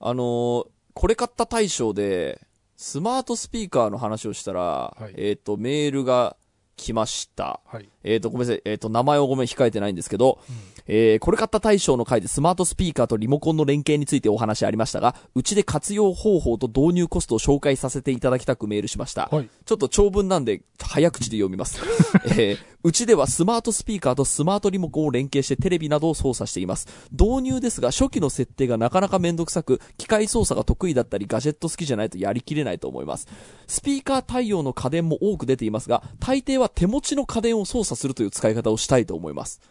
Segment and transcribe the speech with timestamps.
[0.00, 2.40] あのーこれ買った大賞で、
[2.76, 6.36] スマートスピーカーの話をしたら、はいえっ、と、メールが
[6.76, 7.60] 来ました。
[7.66, 7.88] はい。
[8.04, 8.62] えっ、と、ごめんなさい。
[8.64, 10.38] えっ、と、名前をごめん、控えてないんですけど、
[10.86, 19.28] えーこれ買った大賞の回でスマートスピーカーとリモコンの連携についてお話ありましたが、うちで活用方法と導入コストを紹介させていただきたくメールしました。
[19.32, 19.48] はい。
[19.64, 21.80] ちょっと長文なんで、早口で読みます。
[22.38, 26.86] えーうちではスマートスピーカーとスマートリモコンを連携してテレビなどを操作しています。
[27.10, 33.26] 導入ですが、初期の設定がなかなかめんどくさく、機械操作が得意だったり、ガジェット好きじゃないとやりきれないと思います。
[33.66, 39.62] スピーカー対応の家電も多く出ていますが、大抵は手持ちの家電を操作するという使い方をしたいと思います。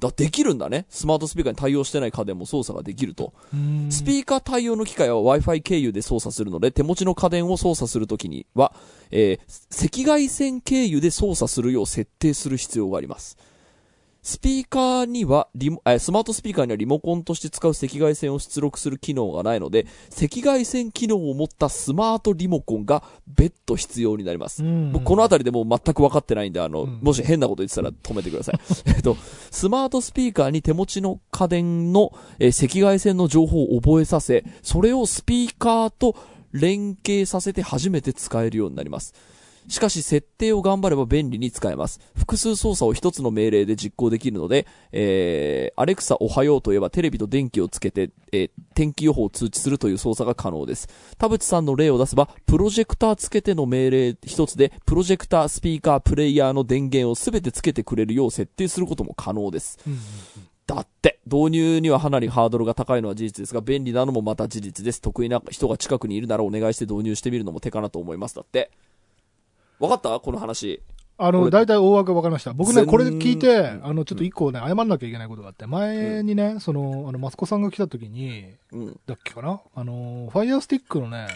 [0.00, 0.86] だ、できるんだね。
[0.88, 3.32] スマートスピーカーに対応してない家電も操作ができると。
[3.90, 8.72] スピーカー対応の機械は Wi-Fi 経由で操作するので、手持ちの家電を操作するときには、
[9.10, 13.36] えー赤外線経由で操作するよう設定する必要があります。
[14.22, 24.62] スピーカーにはリモ、えースマートスピーカーにはリモコンとして使う赤外線を出力する機能がないので、赤外線機能を持ったスマートリモコンが別途必要になります。
[25.04, 28.60] このあたりでもう全く分かってないんで、あの、うんもし変なこと言ってたら止めてください。
[28.94, 29.16] えっと、
[29.50, 36.14] スマートスピーカーに手持ちの家電の、えー赤外線の情報を覚えさせ、それをスピーカーと
[36.52, 39.14] 連携させて初めて使えるようになります。
[39.70, 42.00] しかし、設定を頑張れば便利に使えます。
[42.14, 50.88] 複数操作を一つの命令で実行できるので、えー、アレクサおはようといえばテレビと電気をつけて、えー天気予報を通知するという操作が可能です。
[51.18, 59.78] 田淵さんの例を出せば、プロジェクターつけての命令一つで、プロジェクター、スピーカー、プレイヤーの電源をすべてつけてくれるよう設定することも可能です。
[59.86, 59.98] うん
[60.66, 65.00] だって、導入にはかなりハードルが高いのは事実ですが、便利なのもまた事実です。
[65.02, 68.36] 得意な人が近くにいるならお願いして導入してみるのも手かなと思います。
[68.36, 68.70] だって。
[69.80, 70.20] わかった？
[70.20, 70.82] この話。
[71.16, 72.52] あの、俺大体大枠わかりました。
[72.52, 79.00] 僕ね、全これ聞いて、あの、ちょっと一個ね、謝んなきゃいけないことがあって、前にね、その、あの、マスコさんが来た時に、うん。
[79.06, 79.60] だっけかな？
[79.74, 81.28] あの、ファイヤースティックのね、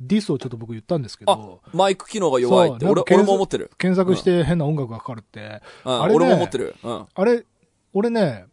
[0.00, 2.86] ディスをちょっと僕言ったんですけあど、、マイク機能が弱いって。
[2.86, 3.70] 俺、も思ってる。
[3.76, 6.76] 検索して変な音楽がかかるって、うん、あれね俺も思ってる。
[6.82, 7.06] うん。
[7.12, 7.44] あれ、
[7.92, 8.46] 俺ね、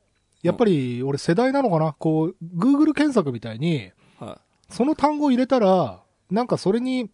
[0.44, 1.94] やっぱり俺世代なのかな？
[1.94, 4.40] こう、Google 検索みたいに、は
[4.70, 7.10] その単語を入れたら、なんかそれに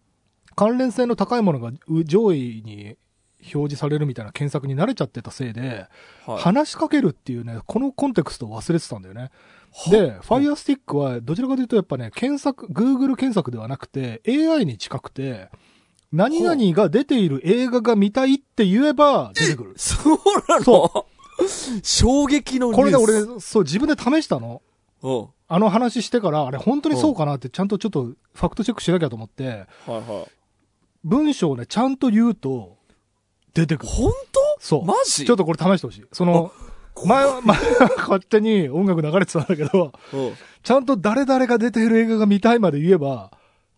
[0.54, 2.96] 関連性の高いものがう上位に
[3.52, 5.86] 表示されるみたいな検索に慣れちゃってたせいで、
[6.26, 6.30] い。
[6.30, 6.42] はい。
[6.42, 9.30] 話しかけるっていうね、このコンテクストを忘れてたんだよね。
[9.90, 15.50] で、Fire Stick はどちらかというとやっぱね、検索、Google 検索ではなくて AI に近くて、
[16.12, 19.74] 何々が出ている映画が見たいって言えば出てくる。
[19.76, 20.62] そうなの？
[20.64, 21.06] そ
[21.82, 22.76] 衝撃のニュース。
[22.76, 24.62] これで俺、そう、自分で試したの。
[25.02, 25.26] うん。
[25.48, 30.30] あの話してから、あれ本当にそうかなってちゃんとちょっとファクトチェックしなきゃと思って、はいはい。
[31.04, 32.76] 文章をね、ちゃんと言うと、
[33.52, 33.88] 出てくる。
[33.92, 34.12] 本
[34.58, 34.80] そう。
[34.80, 35.24] 当マジ？
[35.24, 36.04] ちょっとこれ試してほしい。
[36.12, 36.50] その、
[37.04, 40.32] 前は、前は勝手に音楽流れてたんだけど、うん。
[40.62, 43.30] ちゃんと誰々が出ている映画が見たいまで言えば、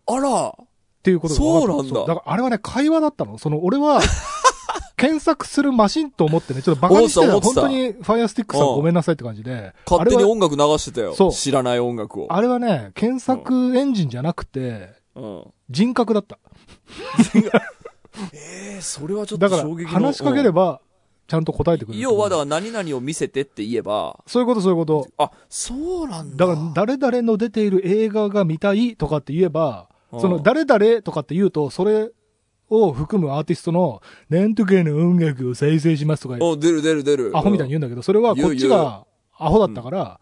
[0.06, 0.48] あら。
[0.48, 0.54] っ
[1.02, 3.38] ていうことそうなんだだからあれはね、会話だったの。
[3.38, 4.00] その、俺は、
[4.96, 9.72] 検索するマシンと思ってね、ちょっとバカにしてた本当に、ファイアスティックさんうんごめんなさいって感じで。
[9.88, 11.14] 勝手に音楽流してたよ。
[11.14, 12.32] そう知らない音楽を。
[12.32, 15.44] あれはね、検索エンジンじゃなくて、うん。
[15.68, 16.38] 人格だった。
[18.32, 20.72] ええそれはちょっだからと衝撃の。、話しかければ。
[20.74, 20.80] ば、
[21.28, 22.02] ちゃんと答えてくれる。
[22.02, 25.06] 要は、だから何々を見せてって言えば、そういうこと、そういうこと。
[25.18, 26.46] あ、そうなんだ。
[26.46, 32.10] だから、誰々の出ている映画が見たいとかって言えば、うんその、誰々とかって言うと、それ
[32.70, 34.00] を含むアーティストの、
[34.30, 37.32] なんとかの音楽を再生しますとか、お、出る出る出る。
[37.34, 39.04] アホみたいに言うんだけど、それはこっちが
[39.36, 40.20] アホだったから、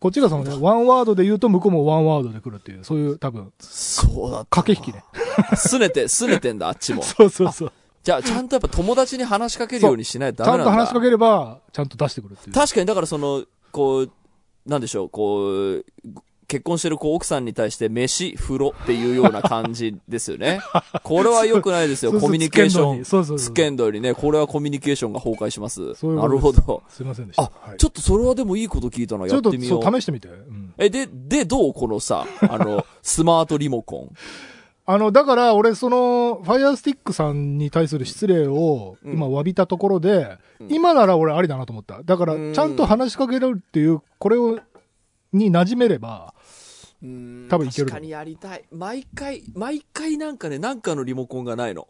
[0.00, 4.46] こっちがそのね、ワンワードで言うと向こうもワンワードで来るっていう、そういう多分、そうだ。
[4.50, 5.02] 駆け引きね。
[5.56, 7.02] すねて、すねてんだ、あっちも。
[7.02, 7.72] そうそうそう。
[8.02, 10.72] じゃあ、ちゃんとやっぱ友達に話しかけるようにしないとちゃダメなんだ。
[10.72, 12.54] んと話しかければ、ちゃんと出してくるっていう。
[12.54, 14.10] 確かに、だからその、こう、
[14.66, 15.84] なんでしょう、こう、
[16.46, 20.60] 結婚してるこう奥さんに対して飯、風呂っていうような感じですよね。
[21.02, 23.04] これは良くないですよ、そうそうコミュニケーション。
[23.04, 23.46] そうそうそう。
[23.48, 25.94] つけんどりね、これはコミュニケーションが崩壊します。
[25.94, 26.82] そういうなるほど。
[26.88, 27.42] すいませんでした。
[27.42, 29.82] あ、はいちょっとそれはでもいいこと聞いたな、ちょっとやってみよう。
[29.82, 30.28] そう試してみて。
[30.28, 34.10] うんえ、で、で、どうこのさ、あの、スマートリモコン？
[34.86, 42.02] あの、だから俺、その、ファイアースティックさんに対する失礼をうん今詫びたところで、うん今なら俺ありだなと思った。
[42.02, 44.58] だからう、んちゃんと話しかけるっていう、これを、
[45.32, 46.34] に馴染めれば、
[47.00, 48.64] 多分いける確かにやりたい。
[48.70, 51.88] 毎回、毎回なんかね、なんかのリモコンがないの。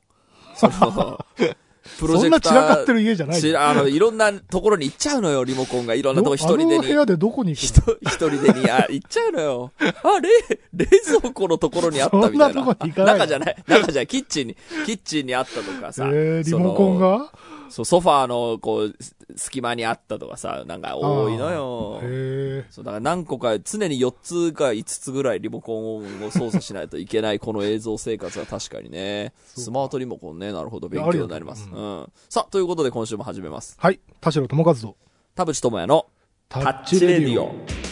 [0.55, 1.19] その、
[1.99, 2.53] プロジそんなェクター。
[2.53, 5.95] 散らかってる家じゃないあの、いろんなところに行っちゃうのよ、リモコンが。
[5.95, 6.75] いろんなとこ一人でに。
[6.75, 9.73] あの部屋でどこに行く一人一人でに、あ、行っちゃうのよ。
[9.79, 9.85] あ、
[10.21, 10.29] 冷、
[10.73, 12.47] 冷蔵庫のところにあったみたいな。
[12.47, 16.05] そんなとこに行かない中じゃない、中じゃない、キッチンに、キッチンにあったとかさ。
[16.07, 17.31] のえー、リそのモコンが？
[17.69, 22.01] そう、ソファーの、こう、す隙間にあったとかさ、なんか多いのよ。
[22.03, 22.67] へえ。
[22.71, 29.33] そう、だから何個か、常に4つか5つぐらいリモコンを操作しないといけないこの映像生活は確かにね。
[29.45, 31.69] スマートリモコンね、なるほど、勉強になります。
[31.73, 32.13] あうん。
[32.29, 33.77] さあ、ということで今週も始めます。
[33.79, 34.01] はい。
[34.21, 34.97] 田代智和と、
[35.35, 36.07] 田淵智也の
[36.49, 37.84] タタッチレディオ。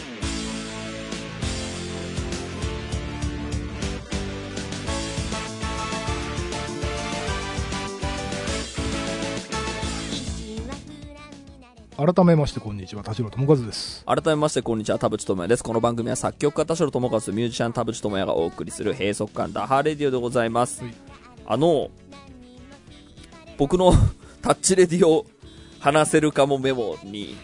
[12.04, 14.04] 改めましてこんにちは、田代智和です。
[14.04, 15.62] 改めまして、こんにちは、田淵智也です。
[15.62, 20.82] この番組は作曲家田代智和とミュージシャン田淵智也がお送りする閉塞感ダハーレディオでございます。
[20.82, 20.94] はい
[21.46, 21.90] あの、
[23.56, 23.92] 僕の
[24.42, 25.26] タッチレディオ
[25.78, 27.36] 話せるかもメモに、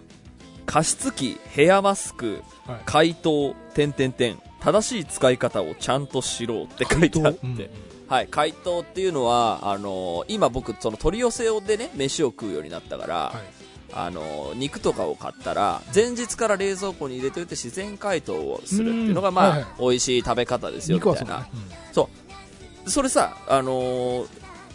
[0.64, 2.80] 加湿器、ヘアマスク、はい。
[2.86, 7.70] 回答、点点点、正しい使い方をちゃんとしろって書いてあって、うん
[8.08, 13.59] はい、回答っていうのは、あの今僕、その取り寄せでね、飯を食うようになったから、はい。
[13.92, 19.52] あの肉とかを買ったら前日から冷蔵庫に入れておいて自然解凍をするっていうのがまあ、うん。
[19.52, 19.72] はいはい。
[19.80, 21.34] 美味しい食べ方ですよみ肉たいな。
[21.34, 21.46] は
[21.92, 22.90] そうだね。
[22.90, 24.26] それさあのー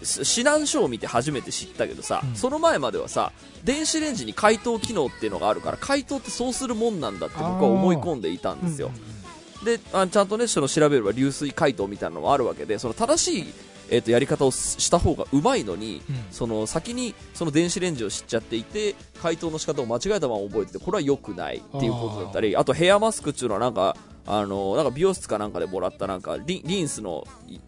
[0.04, 2.36] し指南書を見て初めて知ったけどさ、うん。
[2.36, 3.32] その前まではさ
[3.64, 9.80] 電子レンジに解凍機能っていうのがあるから解凍ってそうするもんなんだって僕は思い込んでいたんうんですよ、うんうん。
[9.80, 13.54] であちゃんとねその調べれば流水解凍みたいなのもあるわけでその正しい、
[13.90, 16.16] えー、とやり方をした方がうまいのに、うん。
[16.32, 23.96] その先にその電子レンジを知っちゃっていて解凍の仕方を間違えたまま覚えててこれは良くないっていうことだったりあとヘアマスクっていうのはなんか
[24.28, 27.60] あのなんか美容室かなんかでもらったなんかリリンスのい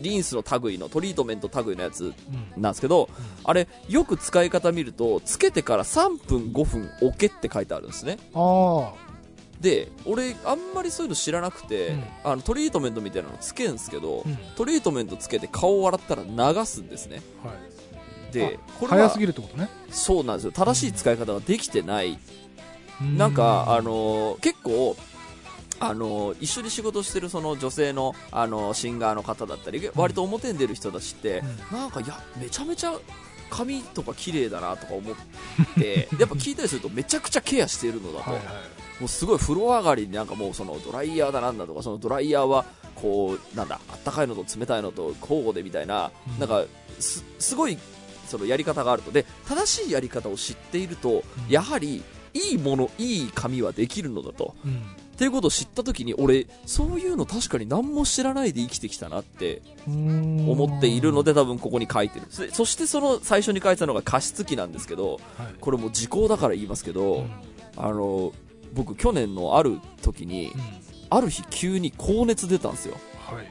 [0.00, 3.08] リンスの類のトリートメント類のやつうんなんですけど、
[3.44, 8.18] あれよく使い方見るとつけてから3分5分置けって書いてあるんですね。
[8.34, 8.92] あ
[9.60, 14.28] で俺あんまりそういうの知らなくて、うんあのトリートメントみたいなのつけるんですけど、あ。
[14.28, 14.36] うん。
[14.56, 16.22] トリートメントつけて顔を洗ったら
[16.54, 18.32] 流すんですねはい。
[18.32, 19.68] でこれは早すぎるってことね。
[19.90, 22.18] そうなんですよ正しい使い方ができてない、
[23.16, 24.96] なんかあのー結構
[25.80, 32.92] あのー一緒に仕事してるその女性の、あのーシンガーの方だったり割と表に出る人たちって、なんかいやめちゃめちゃ
[33.50, 35.14] 髪とか綺麗だなとか思っ
[35.78, 38.46] て やっぱ聞いたりするとめちゃくちゃケアしているのだと、はいはい。
[39.00, 42.64] もうすごい風呂上がりになんかもうそのドライヤーだなんだとかそのドライヤーは
[42.96, 46.38] こうなんだあったかいのと冷たいのと交互でみたいな、うん。
[46.38, 46.64] なんか
[46.98, 47.78] すすごい
[48.26, 52.02] そのやり方があるとで正しいやり方を知っていると、うんやはり
[52.34, 54.54] いいものいい髪はできるのだと。
[54.64, 54.72] うん。
[54.72, 62.26] っていうことを知った時に俺そういうの確かに何も知らないで生きてきたなって思思っているので多分ここに書いてる。
[62.30, 65.54] そそしてその最初に書いてたのが加湿器なんですけどはい。
[65.60, 67.30] これもう時効だから言いますけど、うん。
[67.76, 68.32] あの
[68.78, 70.60] 僕去年のある時にうん。
[71.10, 72.94] ある日急に高熱出たんですよ。
[73.26, 73.46] はい。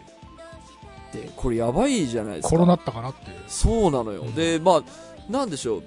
[1.12, 2.50] でこれやばいじゃないですか。
[2.50, 3.32] コロナったかなって。
[3.32, 3.38] いう。
[3.48, 4.36] そうなのよ、うん。
[4.36, 5.84] でまあなんでしょう。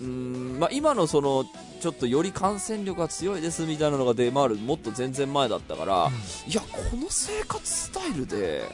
[0.00, 1.44] うーん、まあ、今のその
[1.80, 6.10] ちょっとより感染力が強いですみたいなのが出回るもっと全然前だったから、
[6.46, 8.64] いやこの生活スタイルで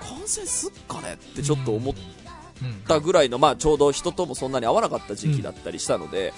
[0.00, 1.14] 感染すっかね？
[1.14, 1.94] ってちょっと思っ
[2.62, 2.82] うん。
[2.86, 6.32] たぐらいの、まあ、ちょうど人ともそんなに会わなかった時期だったりしたので、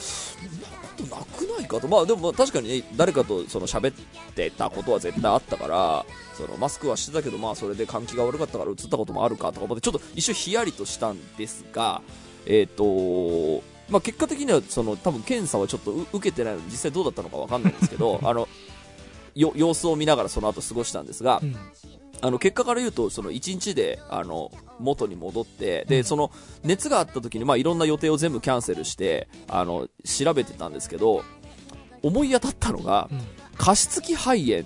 [0.98, 12.02] となくないかと、まあ、でも確かに、ね、誰かとその喋ってたことは絶対あったからそのマスクはしてたけど、まあ、それで換気が悪かったから移ったこともあるかとか思ってちょっと一瞬ヒヤリとしたんですが、
[12.46, 18.48] えーとまあ、結果的にはその多分検査はちょっとう受けてないので実際どうだったのか分かんないんですけど あの
[19.34, 21.56] よ様子を見ながらその後過ごしたんですが、うん
[22.20, 26.30] あの結果から言うとその1日であの元に戻ってで、うんその
[26.64, 31.22] 熱があった時にまあいろんな予定を全部キャンセルしてあの調べてたんですけど
[32.02, 33.20] 思い当たったのがうん
[33.58, 34.64] 加湿器肺炎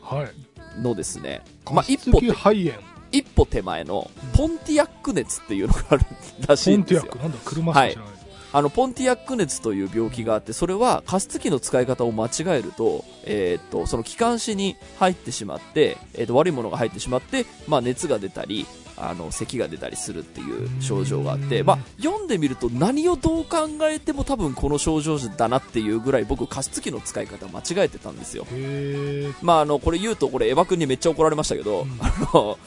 [0.00, 0.80] はい。
[0.80, 2.20] のですね、まあ、一歩。
[3.12, 6.06] 一歩手前のポンティアック熱っていうのがある
[6.46, 7.18] らしポいんですよンティアック。
[7.18, 8.15] なんだ、車しか知らない。
[8.52, 28.46] あのポンティアック熱という病気があってそれは加湿器の使い方を間違えると,、えーっとその気管支に入ってしまって、えーっと悪いものが入ってしまって、まあ、熱が出たりあの咳が出たりするっていう症状があって、うんまあ、読んでみると何をどう考えても多分この症状だなっていうぐらい僕加湿器の使い方間違えてたんですよ。
[29.42, 31.98] まあ、あのこれ言うとこれエヴァ君にめっちゃ怒られましたけど、うん。
[32.00, 32.58] あの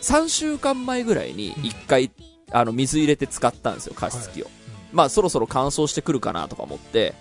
[0.00, 2.10] 3週間前ぐらいに1回、
[2.50, 4.46] あの水入れて使ったんですよ加湿器を、
[4.92, 7.14] まあそろそろ乾燥してくるかなとか思って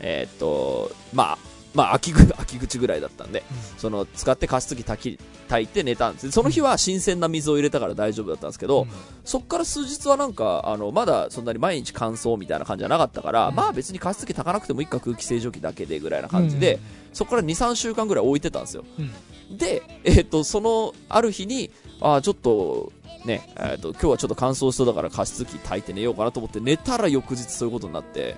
[0.00, 1.38] えーっとまあ
[1.74, 3.42] まあ秋ぐ 秋口ぐらいだったんで
[3.78, 6.30] その使って加湿器炊き炊いて寝たんです。
[6.30, 8.88] その日は新鮮な水を入れたから大丈夫だったんですけど、うん。
[9.24, 13.54] そっから数日はなんかあのまだそんなに毎日乾燥みたいな感じじゃなかったから、うん。
[13.54, 16.78] まあ別に加湿器炊かなくてもいいか空気清浄機だけでぐらいな感じで、
[17.12, 18.84] そこから23週間ぐらい置いてたんですよ。
[18.98, 19.04] うん。
[19.04, 19.12] うん
[19.50, 22.92] で、えっとそのある日にああ、ちょっと、
[23.24, 28.36] ね、えっ、と、今日はちょっと乾燥しそうだから加湿器炊いて寝ようかなと思って寝たら翌日そういうことになって、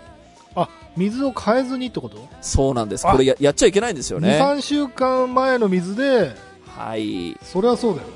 [0.55, 2.17] あ、水を変えずにってこと？
[2.41, 3.07] そうなんです。
[3.07, 4.41] あこれややっちゃいけないんですよ ?2、ね。
[4.41, 6.35] 3週間前の水で、
[6.67, 7.37] はい。
[7.43, 8.09] それはそうだよ。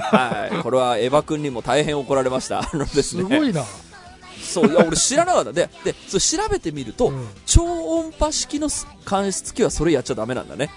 [0.00, 0.62] はい。
[0.62, 2.60] これはエヴァ君にも大変怒られました。
[2.60, 3.22] あのですね。
[3.22, 3.64] すごいな。
[4.42, 5.52] そう、いや、俺知らなかった。
[5.52, 8.68] で、で、そう調べてみると、うん超音波式の
[9.04, 10.70] 加湿器はそれやっちゃダメなんだね。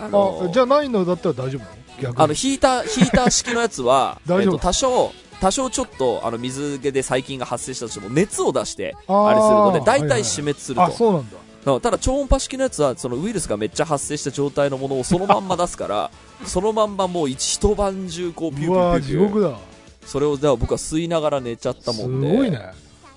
[0.00, 1.81] あのあ、じゃあないのだったら大丈夫なの？
[2.16, 10.82] あの、ヒーター、ヒーター式のやつは、 大丈夫えっと、多少、多少ちょっと、あの、水気で細菌が発生したとしても、熱を出して、あれするので、大体はいはい死滅すると。
[10.84, 11.36] あ、そうなんだ。
[11.36, 16.10] うんただ、超音波式のやつは、そのウイルスがめっちゃ発生した状態のものをそのまんま出すから、
[16.44, 19.56] そのまんまもう一一晩中、こう、ピューピューーピューピュー。
[20.04, 22.36] それを、僕は吸いながら寝ちゃったすもんで。
[22.36, 22.72] ごいね。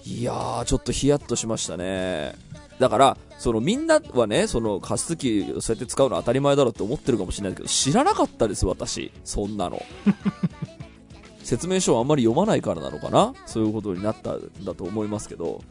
[0.05, 2.35] いやー、ちょっとヒヤッとしましたね。
[2.79, 9.11] だから、そのみんなはね、その加湿器をそうやって使うの当たり前だろうって思ってるかもしれないけど、知らなかったです、私。
[9.23, 9.81] そんなの。
[11.43, 13.33] 説明書をあんまり読まないからなのかな？
[13.45, 15.61] そういうことになったんだと思いますけど、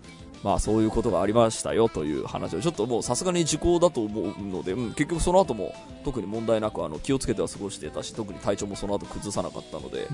[0.44, 5.74] まあそういうことがありましたよという話を、ちょっともうさすがに時効だと思うので、うん、結局その後も
[6.04, 10.06] 特に問題なくあの気をつけては過ごしてたし、特に体調もその後崩さなかったので、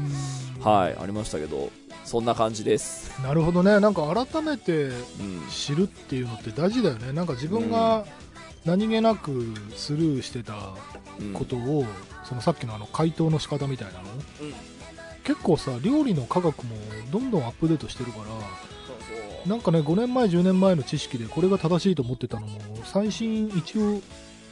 [0.62, 1.70] はい、ありましたけど、
[2.04, 3.20] そんな感じです。
[3.22, 3.80] なるほどね。
[3.80, 4.94] なんか改めてうん。
[5.50, 7.12] 知るっていうのって大事だよね。
[7.12, 8.06] なんか自分が
[8.64, 10.54] 何気なくスルーしてた
[11.18, 11.84] うんことを、
[12.24, 13.98] そのさっきのあの解凍の仕方みたいなの、
[14.42, 14.54] うん
[15.22, 16.74] 結構さ料理の科学も
[17.12, 18.24] どんどんアップデートしてるから
[19.50, 24.00] なんかね5年前10年前の知識でこれが正しいと思ってたのも最新一応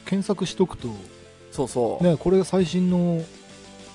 [0.03, 0.89] 検索しとくと
[1.51, 3.23] そうそう、ねこれが最新の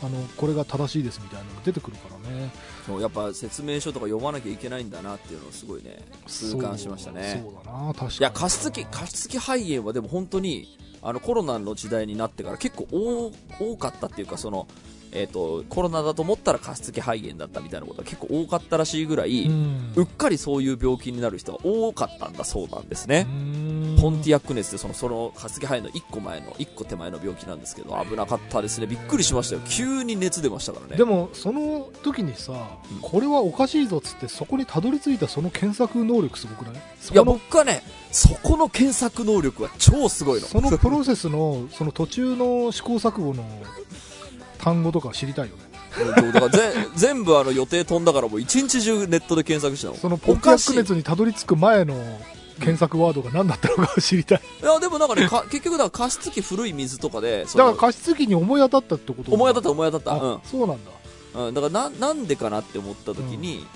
[0.03, 2.51] あのこれが正しいですみたいなのが出てくるからね。
[2.85, 7.43] そうやっぱ説明書とか読まなきゃいけないんだなっていうのをすごいね痛感しましたね。
[7.43, 8.17] そうだな確かに。
[8.19, 14.67] いや加湿器加湿器肺炎はでも本当にあのコロナの時代になってから結構多多かったっていうかその
[15.15, 23.97] えー、とコロナだと思ったら加湿器肺炎だったみたいなことが結構多かったらしいぐらい、ううんっかりそういう病気になる人が多かったんだそうなんですね、うん。
[24.01, 28.87] ポンティアックネスってそのその加湿器肺炎の1個前の1個手前の病気なんですけど危なかったですね。
[28.87, 29.63] びっくりしましたよ。
[29.69, 30.97] 急に熱出ましたからね。
[30.97, 32.99] でもその時にさ、うん。
[33.01, 36.83] これはおかしいぞっつってそこにたどり着いたその検索能力すごくない？
[37.01, 40.47] そいやの僕はねそこの検索能力は超すごいの。
[40.47, 43.45] そのプロセスのその途中の試行錯誤の
[44.65, 45.63] 単語とか知りたいよね。
[45.95, 49.95] そうだからぜ全部あの予定飛んだからもう一日中ネットで検索したの。
[49.95, 51.95] そのポック熱にたどり着く前の
[52.59, 54.41] 検索ワードが何だったのか知りたい。
[54.63, 60.25] いやでもなんかねか結局だから加湿器古い水とかでだから加湿器に思い当たったってこと思い当たった思い当たった。
[60.25, 60.91] あそうなんだ。
[61.35, 63.67] うん、うん、だからななんでかなって思った時に、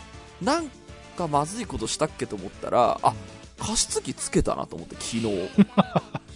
[0.40, 0.70] なん
[1.16, 3.14] かまずいことしたっけと思ったらあ
[3.60, 5.50] 加湿器つけたなと思って昨日。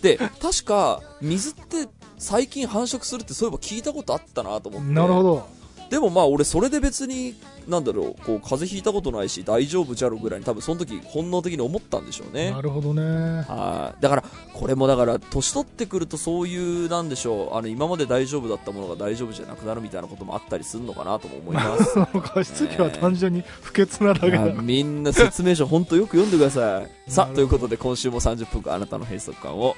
[0.02, 1.88] で確か水って
[2.22, 4.92] 最近繁殖するってそういえば聞いたことあったなと思って。
[4.92, 5.62] なるほど。
[5.90, 7.34] でもまあ俺それで別に
[7.68, 12.52] なんだろうこう風邪ひいたことないし大丈夫じゃろぐらいに多分その時本能的に思ったんでしょうね。
[12.52, 13.02] なるほどね。
[13.42, 14.00] はい。
[14.00, 14.24] だから
[14.54, 21.94] これもだから年取ってくるとそういうなんでしょうあの今まで大丈夫だったものが大丈夫じゃなくなるみたいなこともあったりするのかなとも思います。
[22.22, 24.48] 加湿器は単純に不潔なだけだい。
[24.48, 27.10] やみんな説明書本当よく読んでください。
[27.10, 29.74] さあということで今週も30分間あなたの閉塞感を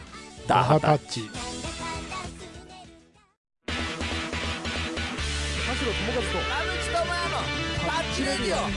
[0.46, 0.98] ダダハタ
[5.84, 6.22] ハタッ
[6.82, 8.74] チ田代友和と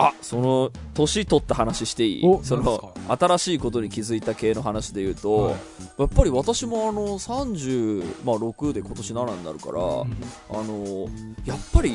[0.00, 2.26] あその年取った話していい？
[2.26, 5.54] おその新しいことに気づいた系の話で言うと、はい。
[5.98, 10.16] やっぱり私もあの36、まあ、6で今年7になるから、うん。
[10.50, 11.08] あの
[11.44, 11.94] やっぱり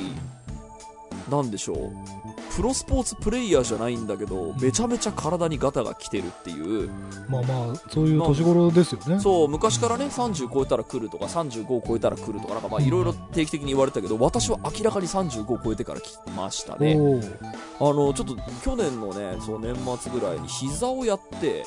[1.29, 1.93] なんでしょう？
[2.55, 6.89] プロスポーツプレイヤーじゃないんだけどめちゃめちゃ体にガタが来てるっていう。
[7.27, 9.19] まあまあそういう年頃ですよね。
[9.19, 16.95] そう昔からね30超えたら来るとか35を超えたら来るとかなんかまあいろいろ定期的に言われたけど私は明らかに35を超えてから来ましたね。
[16.95, 17.37] おー
[17.79, 21.65] あのちょっと去年のねその年末ぐらいに膝をやって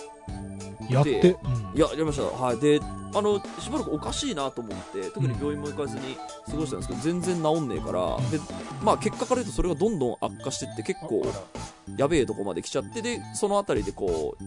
[0.88, 1.78] やって、でうん。
[1.78, 2.22] いややりました。
[2.22, 2.58] はい。
[2.58, 2.80] で
[3.16, 8.38] あのしばらくおかしいなと思って特に病院も行かずに過ごしたんですけど全然治んねえからで
[8.82, 11.24] まあ結果から言うとそれがどんどん悪化してって結構
[11.96, 14.44] やべえとこまで来ちゃってでそのあたりでこう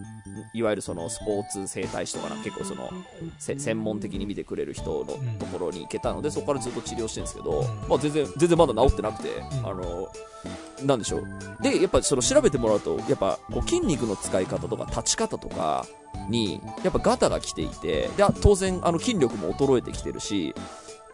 [0.52, 2.90] いわゆるそのスポーツ整体師とかな結構その
[3.38, 5.04] せ専門的に見てくれる人の
[5.38, 7.88] ところに行けたのでそこからずっと治療してるんですけど、うん。
[7.88, 9.66] まあ、全然全然まだ治ってなくて、ん。
[9.66, 10.08] あの
[10.84, 11.28] なんでしょう。
[11.62, 15.86] でやっぱその調べてもらうとやっぱこう筋肉の使い方とか立ち方とか
[16.28, 20.54] にやっぱガタが来ていてであ当然あの筋力も衰えてきてるし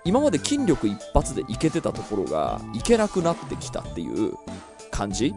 [0.05, 4.35] 今まで筋力一発でいけてたところがいけなくなってきたっていう
[4.91, 5.35] 感じ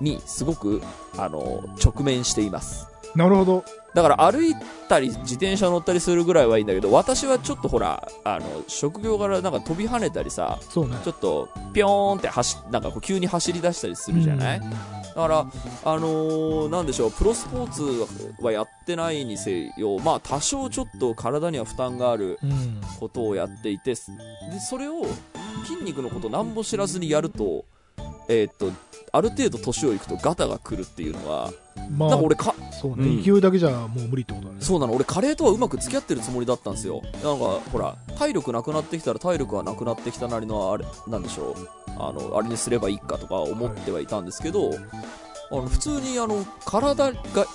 [0.00, 0.82] にすごく
[1.16, 3.64] あの直面していますなるほど。
[3.94, 4.54] だから歩い
[4.88, 10.66] たり自転車乗ったりするぐらいはいいんだけど、私はちょっとほら、あの、職業柄なんか飛び跳ねたりさ、ね。
[10.70, 18.06] ちょっとピョーンって走、なんかこう急に走り出したりするじゃない、うんだから、あのーなんでしょう、プロスポーツ
[18.40, 22.80] はやってないにせよ、まあ多少ちょっと体には負担があるうん。
[23.00, 23.96] ことをやっていて、で、
[24.60, 25.04] それを
[25.66, 27.64] 筋肉のことなんも知らずにやると、
[28.28, 28.70] えーっと、
[29.12, 31.52] ある程度年をいくとガタが来るっていうのは、
[31.90, 33.22] まあなんか、俺か、そうね、うん。
[33.22, 34.60] 勢いだけじゃもう無理ってことだね。
[34.60, 37.02] そうなの、俺カレーとはうまく付き合ってるつもりだったんですよ。
[37.02, 44.70] なんか、ほら、体力なくなってきたら体力がなくなってきたなりの、あれ、なんでしょう、あの、あれにすればいいかとか思ってはいたんですけど、
[45.50, 47.16] あの、普通にあの、体が、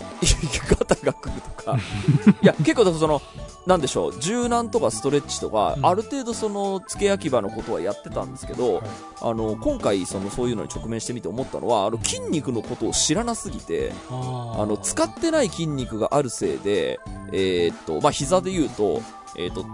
[0.69, 1.77] ガタが来るとか、
[2.41, 3.21] いや、結構だとその、
[3.65, 8.83] なんでしょう、柔軟とかストレッチとか、うんある程度その、付け焼き場のことはやってたんですけど、はい
[9.21, 16.99] あの、今回その、そういうのに直面してみて思ったのは、あの、筋肉のことを知らなすぎて、あの、使ってない筋肉があるせいで、
[17.31, 19.01] えーっと、まあ、膝で言うと、
[19.37, 19.65] えーっと、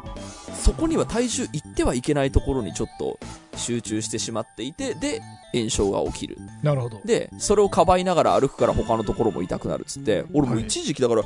[0.53, 3.19] そこには体重いってはいけないところにちょっと
[3.55, 5.21] 集中してしまっていて、で、
[5.53, 6.37] 炎症が起きる。
[6.63, 7.01] なるほど。
[7.03, 11.23] で、それをかばいながら歩くから他のところも痛くなるっつって、俺もう一時期だから、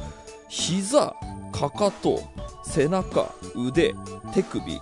[0.56, 1.16] 膝、
[1.52, 2.22] かかと、
[2.64, 3.96] 背中、腕、
[4.36, 4.80] 手首、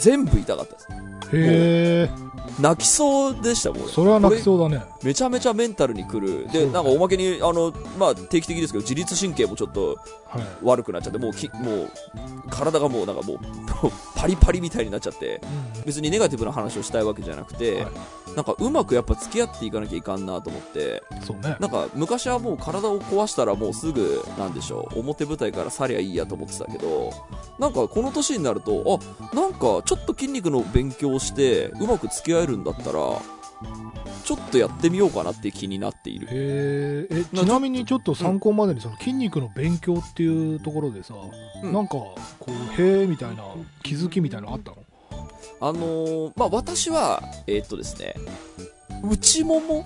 [0.00, 0.88] 全部痛かったです。
[1.32, 2.10] へえ、
[2.60, 4.84] 泣きそうでしたもん、俺それは泣きそうだね。
[5.02, 6.46] めちゃめちゃメンタルにくる。
[6.48, 9.96] で、なんかおまけに、あの、まあ、定期的ですけど、自律神経もちょっと
[10.28, 10.42] はい。
[10.62, 11.90] 悪くなっちゃって、もうき、もう、
[12.50, 13.38] 体がもうなんかもう、
[14.14, 15.40] パリパリみたいになっちゃって、
[15.84, 17.92] 別にネガティブな話をしたいわけじゃなくて、はい
[18.36, 21.56] なんかうまくやっぱ付き合っていかなきゃいかんなと思って、そうね。
[21.58, 27.14] なんか昔はもう体を壊したらもうすぐ、なんでしょう、表舞台から去りゃいいやと思ってたけど、
[27.58, 29.00] なんかこの年になると、
[29.32, 33.00] あ、なんかちょっと筋肉の勉強をして、うまく付き合えるんだったら、
[34.24, 36.26] ちょっとやってみようかなって気になっている。
[36.28, 41.14] へえ、え、ちなみにちょっと参考までにその筋肉の勉強っていうところでさ、
[41.62, 42.16] うんなんか、こ
[42.48, 43.44] う、へえみたいな
[43.82, 44.76] 気づきみたいなのあったの？
[45.58, 48.14] あのーまあ、私は、えーっとですね、
[49.02, 49.84] 内もも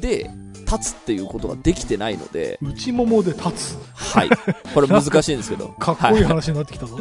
[0.00, 0.30] で
[0.66, 2.68] 立つっていうことができてないので、うん。
[2.70, 3.78] 内ももで立つ。
[3.94, 4.30] はい。
[4.74, 5.68] これ難しいんですけど。
[5.78, 6.98] かっこいいは話になってきたぞ。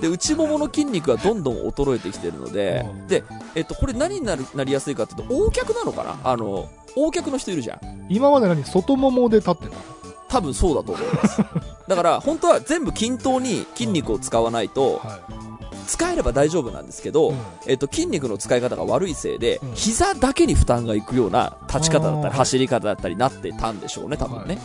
[0.00, 3.22] で、内ももの筋肉がどんどん衰えてきてるのでうん、で、
[3.54, 6.18] えっと、これ何になるなりやすいかっていうと、横脚なのかな？
[6.24, 8.06] あの、横脚の人いるじゃん。
[8.08, 8.64] 今まで何？
[8.64, 9.76] 外ももで立ってた？
[10.28, 11.42] 多分そうだと思います。
[11.88, 15.20] だから、本当は全部均等に筋肉を使わないと、は
[15.88, 17.36] 使えれば大丈夫なんですけど、うん。
[17.66, 19.72] えっと、筋肉の使い方が悪いせいで、うん。
[19.74, 24.58] 膝だけに負担がいくような立ち方だったり、走り方だったりなってたんでしょうね、多分ね。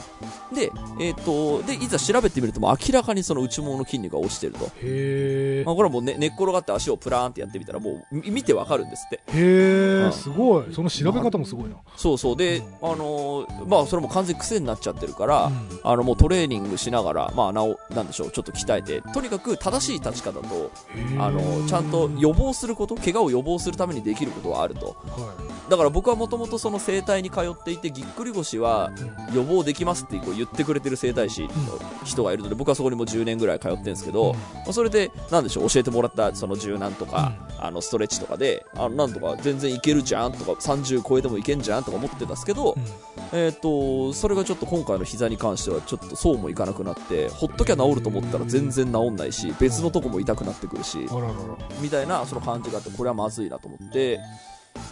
[0.56, 4.66] で、えっと、で、いざ調べてみると、明らかにその内ももの筋肉が落ちてると。
[4.66, 4.68] い。
[4.68, 5.74] へえま。
[5.74, 9.22] あ、これはもう、ね、寝っ転がって足をプラーンってやってみたら、もうみ見てわかるんですって。
[9.28, 10.74] へうんえ、すごい。
[10.74, 11.76] その調べ方もすごいな。
[11.96, 12.38] そうそう。
[12.38, 20.72] で、あのーまあ、それも完全に癖になっちゃってるから、うんあの、もうトレーニングしながら、まあ、なお、なんでしょう、ちょっと鍛えて、とにかく正しい立ち方と、
[21.20, 24.96] あの、ちゃんと予防すること、怪我を予防するためにできることはあると。
[25.06, 28.92] はだから僕はもともとその整体に通っていて、ぎっくり腰は
[29.34, 31.50] 予防できますってこう言ってくれてる整体師の
[32.04, 43.40] 人がいるので、僕はそこにもう10年ぐらい通ってるんですけど、まあそれで、なんでしょう、教えてもらったその柔軟とか、あの、ストレッチとかで、あの、なんとか全然いけるじゃんとか、30超えてもいけんじゃんとか思ってたんですけど、うん。
[43.40, 51.08] えっ、と、それがちょっと今回の膝に関してはちょっとそうもいかなくなって、ほっときゃ治ると思ったら全然治んないし、別のとこも痛くなってくるし。
[51.82, 54.20] みたいなその感じがあって、これはまずいなと思って、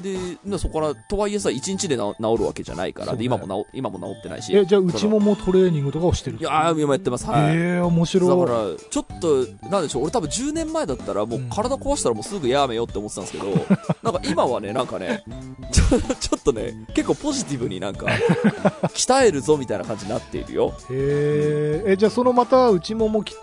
[0.01, 4.55] で、でそこから、とはいえさ、1日で治治るわけじゃないから、ねで、今も治、今も治ってないし。
[4.55, 7.25] え、じゃあ内ももトレーニングとかをしてるいやー、今やってます。
[7.25, 7.55] はい。
[7.55, 8.47] へえ、面白い。
[8.47, 13.53] だから、ちょっと、なんでしょう、俺多分10年前だったら、もううん体壊したらもうすぐやめようって思ってたんですけど、
[14.03, 15.23] なんか今はね、なんかね、
[15.71, 18.07] ちょちょっとね、結構ポジティブになんか、
[18.93, 20.73] 鍛えるぞみたいな感じになっているよ。
[20.89, 23.35] へえ、え、じゃあそのまた内ももき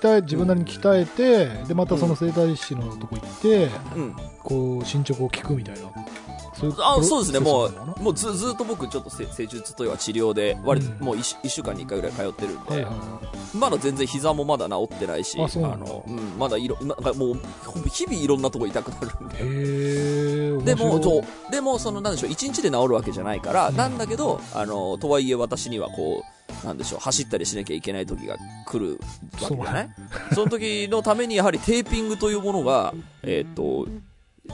[0.00, 4.16] 鍛え、自分なりに鍛えて、で、またその整体師のとこ行って、うん。
[4.42, 5.90] こう、進捗を聞くみたいな。
[6.58, 13.20] そういうあそうですね、もう、もうずずっと僕、ちょっとせ施術というか治療で、割とうんもう 1, 一週間に1回ぐらい通ってるんで、なはいはいは
[13.54, 17.40] まだ全然膝もまだ治ってないし、あの、うん、まだいろ、なんかもう、
[17.90, 20.64] 日々いろんなとこ痛くなるんい。
[20.64, 20.74] で。
[20.74, 26.35] でも、そう、でも、その、なんでしょう、1日で治るわけじゃないから、うんなんだけど、あの、とはいえ私にはこう、
[26.66, 28.98] なんでしょう、走ったりしなきゃいけない時が来る
[29.40, 29.90] わけじゃない？
[30.34, 33.86] その時のために、やはりテーピングというものが、えーっと、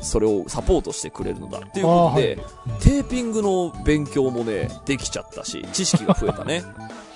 [0.03, 6.63] それをサポートしてくれるのだっていうことで、はいテーピングの勉強もね、できちゃったし、知識が増えたね。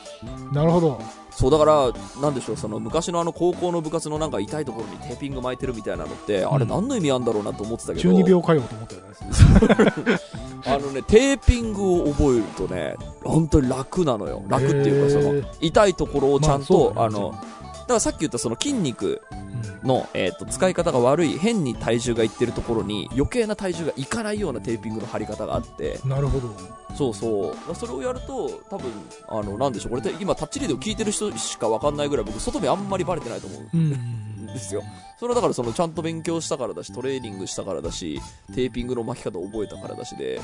[0.52, 1.00] なるほど。
[1.36, 10.20] そうだから、なんでしょう、その昔のあの高校の部活のなんか痛いところにテーピング巻いてるみたいなのって、あれうん何の意味あんだろうなと思ってたけど、中二病かよと思ったよね。
[10.64, 14.42] あのね、テーピングを覚えるとね、本当に楽なのよ。
[14.48, 19.45] 楽っていうか、その痛いところをちゃんと、まああの、だからさっき言ったその筋肉うん
[19.84, 25.98] の、えっと使い方が悪い変に体重がいってるところに余計な体重がいかないようなテーピングの貼り方があって。
[26.04, 26.50] なるほど。
[26.96, 27.74] そうそう。
[27.74, 28.90] それをやると多分
[29.28, 30.00] あのなんでしょう。
[30.00, 33.92] これ今タッチリードを聞いてる人しかわかんないぐらい僕外見あんまりバレてないと思ううん。
[33.92, 34.82] んですよ。
[35.18, 38.20] それはだからそのちゃんと勉強したからだしトレーニングしたからだし
[38.54, 40.40] テーピングの巻き方を覚えたからだしで。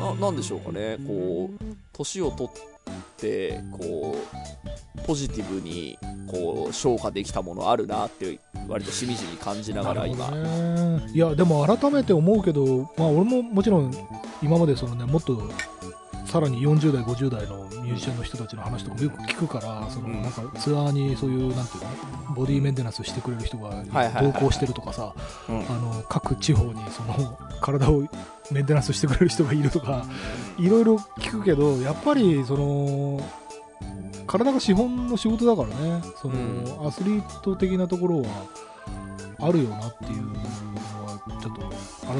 [0.00, 0.96] ななんでしょうかね。
[1.06, 2.60] こう年を取って
[3.72, 11.10] こうポジティブにこう消化できたものあるなって割としみじみ感じながら今、ね。
[11.12, 13.94] いやでも改めて思うけど、まあ、俺ももちろん
[14.42, 15.50] 今までその、ね、もっと
[16.26, 20.22] さらに40代50代のミュージシャンの人たちの話とかもよく聞くからそのうん。
[20.22, 21.84] なんかツアーにそういうなんていう
[22.28, 23.82] のボディメンテナンスしてくれる人が
[24.20, 25.14] 同行してるとかさ、
[25.48, 25.60] うん。
[25.60, 28.04] あの各地方にその体を
[28.50, 30.04] メンテナンスしてくれる人がいるとか
[30.58, 33.20] いろいろ聞くけどやっぱりその
[34.28, 36.02] 体が資本の仕事だからね。
[36.20, 36.86] その、うん。
[36.86, 38.28] アスリート的なところは
[39.40, 41.60] あるよなっていうのはちょっと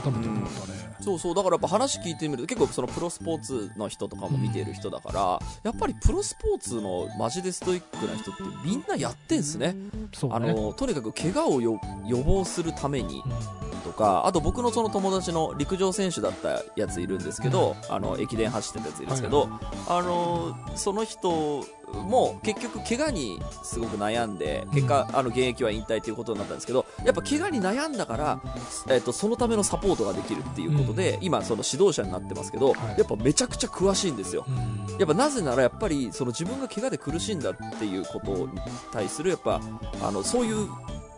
[0.01, 0.97] 改めて思ったね。
[1.01, 1.35] そうそう。
[1.35, 9.75] だからやっぱ話聞いてみると結構そのプロスポーツの人とかも見てる人だから、やっぱりプロスポーツのマジでストイックな人ってみんなやってんすね。
[9.75, 9.91] ね。
[10.23, 13.23] のとにかく怪我をよ予防するために。
[13.63, 19.49] うんとかあと僕のその友達の陸上選手だったやついるんですけど、あの駅伝走ってたやついるんですけど、
[19.89, 28.43] あのその人も結局怪我にすごく悩んで結果、あの現役は引退ということになったんですけどやっぱ怪我に悩んだから、
[28.91, 32.99] えっとそのためのサポートができるっていうことで、今その指導者になってますけど、はい。
[32.99, 34.45] やっぱめちゃくちゃ詳しいんですよ。
[34.47, 34.99] うん。
[34.99, 38.49] やっぱなぜならやっぱりその自分が怪我で苦しんだっていうことに
[38.93, 39.61] 対するやっぱ
[40.03, 40.69] あのそういう、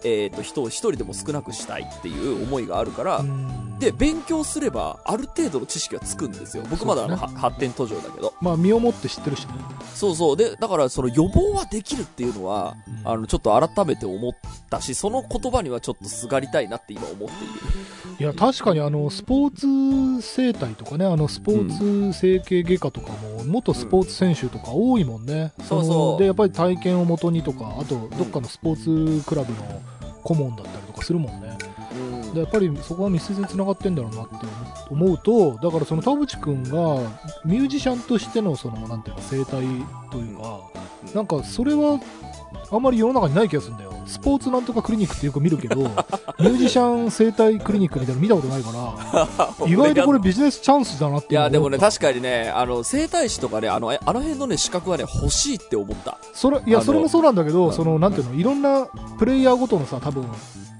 [0.04, 3.78] えー、と人を一人でも少なくしたいっていう思いがあるから、うん。
[3.78, 6.64] で勉強すればある程度の知識はつくんですよ。
[6.70, 8.34] 僕まだあの、そうは発展途上だけど。
[8.40, 9.54] まあ身をもって知ってるしね。
[9.94, 10.36] そうそう。
[10.36, 13.08] でだからその予防はできるっていうのは、うん。
[13.08, 14.32] あのちょっと改めて思っ
[14.68, 17.34] たしその言葉にはちょっとすがりたいなって今思っている。
[18.18, 26.12] いや確かにあのスポーツ生態とかねあのスポーツ整形外科とかも元スポーツ選手とか多いもんね、そうそう。
[26.12, 29.80] のでやっぱり体験をもとにとかあとどっかのスポーツクラブの
[30.30, 31.58] 顧問だったりとかするもんね。
[31.92, 32.34] うん。
[32.34, 34.36] でやっぱりそこは密接につながってんだろうなって
[34.88, 36.70] 思うとだからその田淵君が
[37.44, 39.62] ミュージシャンとしてのそのなんていうの生態
[40.10, 40.60] というか、
[41.06, 41.14] うん。
[41.14, 42.00] なんかそれは
[42.70, 43.90] あんまり世の中にない気がするんだよ。
[44.06, 45.76] スポーツなんとかクリニックってよく見るけど
[46.40, 49.28] ミュージシャン生態クリニックみたいなの見たことないから
[49.68, 56.18] 意外とこれビジネスチャンスだなっていやでもね確かにねあの整体師とかねあのえあの辺のね資格はね欲しいって思った。
[56.32, 57.72] それいやそれもそうなんだけど、うん。
[57.72, 58.86] そのなんていうのいろんな
[59.18, 60.26] プレイヤーごとのさ多分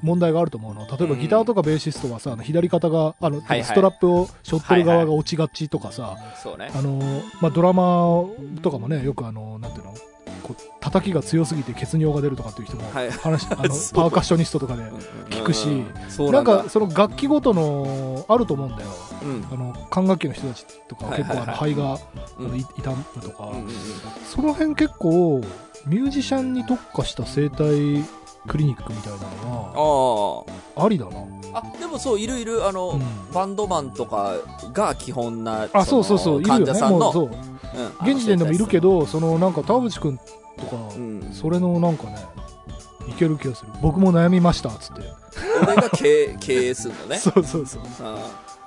[0.03, 0.87] 問題があると思うの。
[0.87, 3.65] 例えばうんギターとかベーシストはさあの左肩があの、はいはい。
[3.65, 6.71] ストラップを背負ってる側が落ちがちとかさ、そうね。
[6.75, 6.99] あの
[7.41, 8.25] まあ、ドラマ
[8.63, 9.95] とかもねよくあのなんていうの
[10.41, 13.11] こう叩きが強すぎて血尿が出るとかっていう人もはい。
[13.11, 14.83] 話、 あのパーカッショニストとかで、
[15.31, 18.89] 聞くしなそうなんんだかその楽器ごとのあると思うんだよ。
[19.23, 19.47] うん。
[19.53, 21.99] あの管楽器の人たちとかは結構あの肺が、
[22.39, 22.47] うん。
[22.47, 23.71] あのい痛むとか、うんうんうん。
[24.25, 25.43] その辺結構
[25.87, 28.05] ミュージシャンに特化した生態
[28.49, 31.19] クリニックみたいなのあはありだな、
[31.53, 33.03] ああでもそういるいるあの、うん。
[33.33, 34.35] バンドマンとか
[34.73, 36.99] が基本なあそうそうそう患者さんの。
[36.99, 37.25] もうそう。
[37.25, 37.61] うん
[38.03, 40.19] 現時点でもいるけどそのなんか田淵君
[40.59, 41.31] とか、うん。
[41.33, 42.17] それのなんかね
[43.09, 43.71] いける気がする。
[43.81, 45.03] 僕も悩みましたっつって、
[45.63, 47.19] 俺が経営経営するのね。
[47.21, 47.83] そうそうそう。
[47.83, 48.17] うん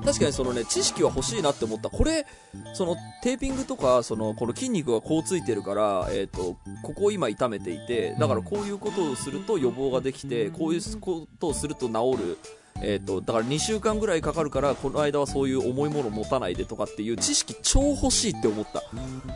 [0.06, 1.90] 確かにそのね知識は欲しいなって思った。
[1.90, 2.26] これ
[2.74, 12.38] そのテーピングとかそのこの筋肉がこうついてるから、えー、とここを今痛めていてだからこういうことをすると予防ができてこういうことをすると治る。
[12.82, 18.82] えー、とだから2週間ぐらいかかるからこの間はそういう重いものを持たないでとかっていう知識超欲しいって思った。
[18.82, 18.88] こ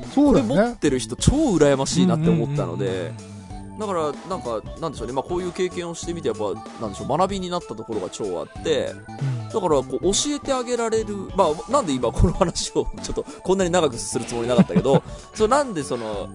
[0.01, 0.55] れそうだよね。
[0.55, 2.85] 持ってる人超羨ましいなって思ったので。
[2.85, 3.36] うんうんうんうん
[3.77, 7.07] だからなんかなんでしょうね、まあ、こういう経験をしてみてやっぱなんでしょう。
[7.07, 9.49] 学びになったところが超あってうん。
[9.49, 16.27] だからこう教えてあげられる、まあ、なんで今この話を ちょっとこんなに長くするつもりなかったけど そうなんでその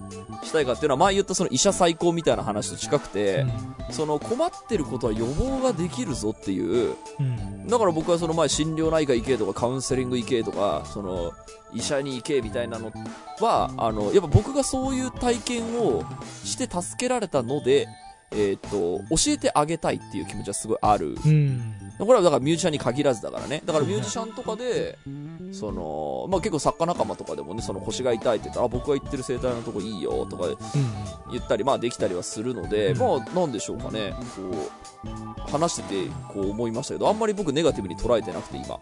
[0.43, 3.45] したいかっていうのは前言ったその医者最高みたいな話と近くて、
[3.91, 6.95] その困ってることは予防ができるぞっていう。
[7.19, 7.67] うん。
[7.67, 11.31] だから僕はその前心療内科行けとかカウンセリング行けとかその
[11.73, 12.91] 医者に行けみたいなの
[13.39, 16.03] はあのやっぱ僕がそういう体験を
[16.43, 17.87] して助けられたので、
[18.31, 21.15] えー、と教えてあげたいっていう気持ちはすごいある。
[21.25, 21.75] うん。
[21.99, 23.61] これはだからミュージシャンに限らずだからね。
[23.65, 24.97] だからミュージシャンとかで
[25.51, 30.57] その、まあ結構作家仲間とかでもね、その腰が痛いって言ったら、あ、僕が行ってる整体のとこいいよとかうん。
[31.31, 32.97] 言ったり、まあできたりはするので、うん。
[32.97, 34.92] まあなんでしょうかね、こう、
[35.51, 38.79] 話しててこう思いましたけど、あんまり僕ネガティブに捉えてなくて今。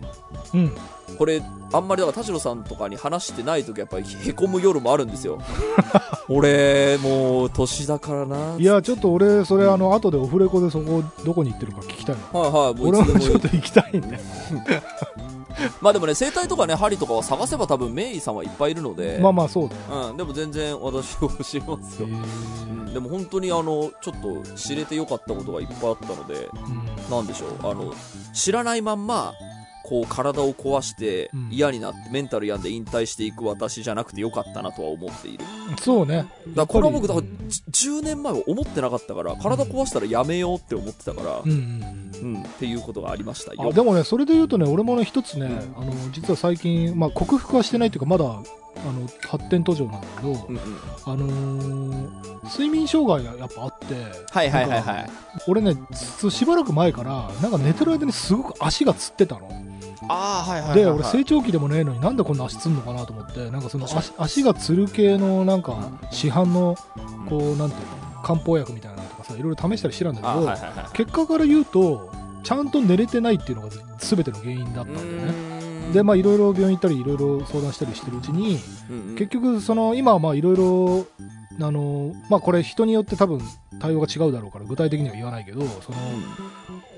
[0.53, 0.59] うん。
[0.61, 0.71] うん。
[1.17, 1.41] これ、
[1.73, 5.41] あんまりだから田代さんとかに話してない時やっぱりへこむ夜もあるんですよ。
[6.29, 8.55] 俺、もう年だからな。
[8.57, 12.41] いや、ちょっと俺、それあの、後でオフレコでそこ、どこに行ってるか聞きたいの。
[12.41, 14.19] はいはい、もう俺いつでももちょっと行きたいんで。
[15.81, 19.75] まあでもね、整体とかね、針とかは探せば多分メイさんはいっぱいいるので、まあまあ、そうだ。
[19.75, 20.09] よ。
[20.09, 22.07] うん、でも全然私を教えますよ。
[22.07, 27.11] うん、でも本当にあの、ちょっと知れてよかったことがいっぱいあったので、うん。
[27.11, 27.93] なんでしょう、あの、
[28.33, 29.33] 知らないまんま、
[29.83, 35.43] こう体を壊してうん嫌になってメンタル病んで引退していく私じゃなくてよかったなとは思っている。
[35.81, 36.17] そうね。
[36.17, 43.73] だからこれは僕、だからうんじ10年前は思ってなかったから、体壊したらやめようって思ってたからう、んうんうん、っていうことがありましたあよ。
[43.73, 48.41] でもね、それで言うとね、俺もね、一つね、あの、実は最近、まあ、克服はしてないっていうか、まだ、
[48.77, 50.59] あの、発展途上なんだけどう、んうん、
[51.05, 53.93] あのー睡眠障害がやっぱあって、
[54.31, 55.09] はいはいはいはい。
[55.47, 59.49] 俺ね、つしばらく前から、なんか寝てる間にすごく足がつってたの。
[60.09, 60.95] ああ、はいはいはい、で、はい。
[60.95, 66.75] 俺成長期でもねえのになんでこんな足つんのかなと思って、なんかその足足がつる系のなんか市販の、
[67.29, 70.91] こう、なんていうの、漢方薬みたいなのとかさ、いろいろ試したりしてたんだけあど、はいはいはい。
[70.93, 72.11] 結果から言うと、
[72.43, 75.50] ちゃんと寝れてないっていうのがず全ての原因だったんだよね。
[75.91, 81.05] ねで、まあいろいろ病院行ったり、いろいろ相談したりしてるうちに、うんうん結局、その、今はまあいろいろ、
[81.59, 83.41] あの、まあこれ人によって多分
[83.79, 85.97] 対応が違うだろうから具体的には言わないけど、その、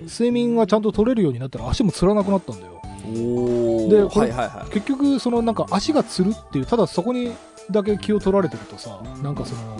[0.04, 2.82] 睡眠がちゃんと取れるようになったら足もつらなくなったんだよ。
[3.06, 4.72] おでこれはいはいはい。
[4.72, 7.32] 結局、そのなんか足がつるっていう、ただそこに
[7.72, 9.78] だけ気を取られてるとさ、なんかその、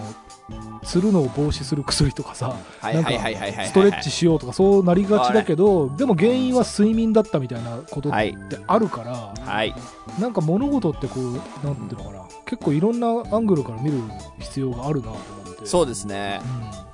[0.84, 3.68] つるのを防止する薬とかさ、はいはいはいはいはいはい。
[3.68, 8.36] ストレッチしようとかそうなりがちだけど、でも原因は睡眠だったみたいなことっはい。
[8.50, 9.74] てあるから、はい。
[10.20, 11.34] なんか物事ってこう、
[11.66, 14.00] なんていうのかな、結構いろんなアングルから見る
[14.40, 15.18] 必要があるなと思
[15.54, 15.66] って。
[15.66, 16.42] そうですね。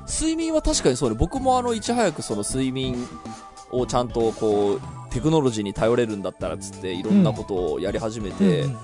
[0.08, 1.16] う睡眠は確かにそうね。
[1.20, 3.08] 僕もあの、いち早くその睡眠
[3.72, 8.34] をちゃんとこう、テクノロジーに頼れるんだったらっつって、いろんなことをやり始めん。
[8.34, 8.78] て、うんうん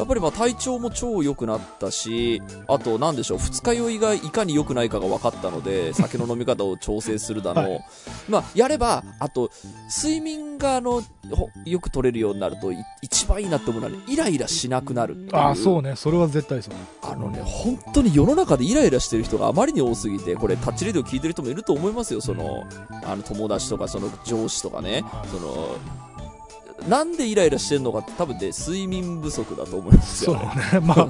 [0.00, 7.84] やっぱりまあ体調も超良くなったし、あとなんでしょう、二日酔いがいかに良くないかが分かったので、酒の飲み方を調整するだの、はい
[8.28, 9.50] まあやれば、あと、
[9.94, 15.28] 睡眠があの、ほよく取れるようになると、い一番いいなって思うのはね、イライラしなくなる。
[15.32, 15.96] ああ、そうね。
[15.96, 16.74] それは絶対そう。
[17.02, 22.64] あのね、本当に世の中でイライラしてる人があまりに多すぎて、これタッチレディオ聞いてる人もいると思いますよ、その、
[23.04, 25.76] あの友達とか、その上司とかね、はいその、
[26.88, 30.40] なんでイライラしてんのかって多分ね、睡眠不足だと思いますそうよ。
[30.40, 30.80] ね。
[30.82, 31.08] まあ、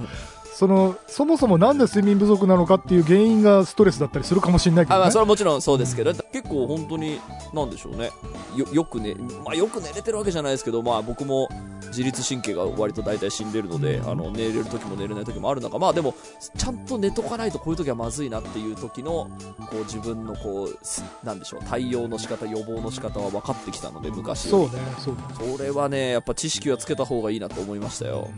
[0.55, 5.19] その、そもそもなんで睡眠不足なのかっていう原因がストレスだったりするかもしれないけあまあ、どねそ。
[5.19, 7.21] れはもちろんそうですけど、結構本当に、
[7.55, 8.11] なんでしょうね。
[8.57, 11.49] よ、よくね、まあよく寝れてるわけじゃないですけど、まあ僕も
[11.89, 16.15] 自律神経が割と大体死んでるので、うんあの、寝れる時も寝れない時もある中、まあでも、
[16.57, 19.31] ちゃんと寝とかないとこういう時はまずいなっていう時の、
[19.71, 25.21] こう自分のこう、すなんでしょう、対応の仕方、予防の仕方は分かってきたので、昔そうね、そうね。
[25.57, 28.29] それはね、やっぱ知識はつけた方がいいなと思いましたよ。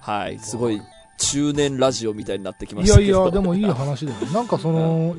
[0.00, 0.38] はい。
[0.38, 0.80] すごい、
[1.20, 3.06] 中年ラジオみたいになってきましたけど。
[3.06, 4.32] いやいや、でもいい話だよね。
[4.32, 5.14] なんかその、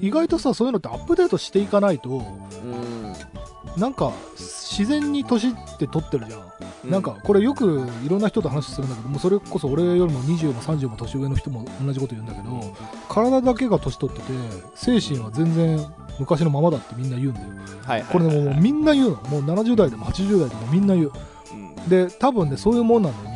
[0.00, 3.80] 意外とさ、そういうのってアップデートしていかないと、うん。
[3.80, 6.40] なんか、自然に年って取ってるじゃん。
[6.40, 12.74] うなんか、これよくいろんな人と話するんだけども、それこそ俺よりも20も30も年上の人も同じこと言うんだけど、
[13.08, 14.32] 体だけが年取ってて、
[14.76, 15.84] 精神は全然
[16.18, 17.48] 昔のままだってみんな言うんだよ。
[17.48, 19.16] はいはいはいはいこれね、もうみんな言うの。
[19.28, 21.12] もう70代でも80代でもみんな言う。
[21.52, 23.31] うんで、多分ね、そういうもんなんだよ。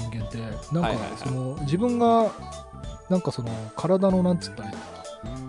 [0.73, 2.31] なんかその、自分が、
[3.09, 4.77] なんかその、体の、なんつったらいい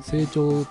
[0.01, 0.65] 成長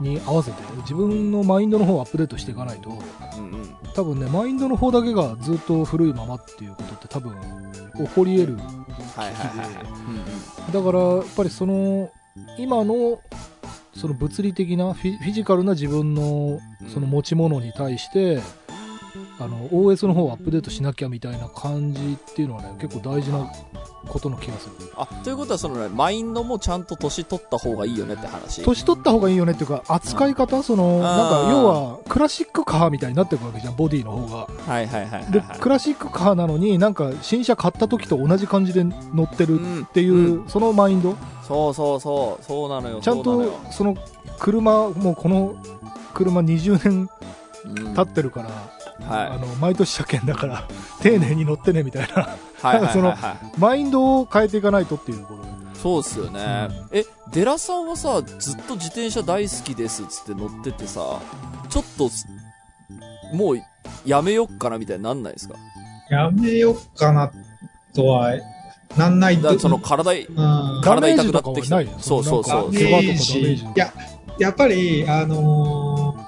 [0.00, 3.76] に合わせて、自分のマインドの方をアップデートしていかないと、うんうん。
[3.94, 7.34] 多分ね、マインドの方だけがずっと古いままっていうことって多分、
[7.96, 8.56] 起こり得る。
[8.56, 9.84] はいはいはいはい。
[9.84, 12.10] うんだから、やっぱりその、
[12.58, 13.20] 今の、
[13.94, 18.40] その物理的なフィフィジカルな自分のうんその持ち物に対して、
[19.40, 23.48] あの OS の方をアップデートしなきゃみたいな感じっていうのはね結構大事な
[24.08, 28.64] ことの気がするあ、ということはそのね、マインドもちゃんと年取った方がいいよねって話。
[28.64, 34.36] 年取った方がいいよねっていうか扱い方、そのなんか要はクラシックカーみたいになってるわけじゃんボディの方が
[34.72, 35.58] はいはいはいはいではい。
[35.58, 41.14] クラシックカーなのになんか新車買った時と同じ感じで乗ってるうんっていう、そのマインド？
[41.46, 43.00] そうそうそう、そうなのよ。
[43.00, 43.96] ちゃんとその
[44.38, 45.56] 車もうこの
[46.14, 47.08] 車20年
[47.64, 48.77] うん経ってるから、はい。
[49.00, 50.68] あの毎年車検だから
[51.00, 52.22] 丁寧に乗ってねみたいな。
[52.22, 52.28] はい
[52.60, 53.16] はいはい そのはい。
[53.58, 55.48] マインドを変えていかないとっていうことで
[55.80, 56.40] そうっすよね。
[56.90, 61.00] え、デラさんはさ、ずっと自転車大好きですっつって乗っててさ、
[61.68, 62.26] ちょっとす、
[63.32, 63.58] もう
[64.04, 65.54] やめよっかなみたいになんないですか？
[66.10, 67.30] やめよっかなっ
[67.94, 68.32] とは、
[68.96, 69.36] なんない。
[69.36, 70.80] とだからその体、うん。
[70.82, 71.80] 体痛くなってきた。
[72.00, 72.62] そうそうそう。
[72.64, 73.92] なんダか怪我とかダメーメージジいや、
[74.40, 76.27] やっぱり、あのー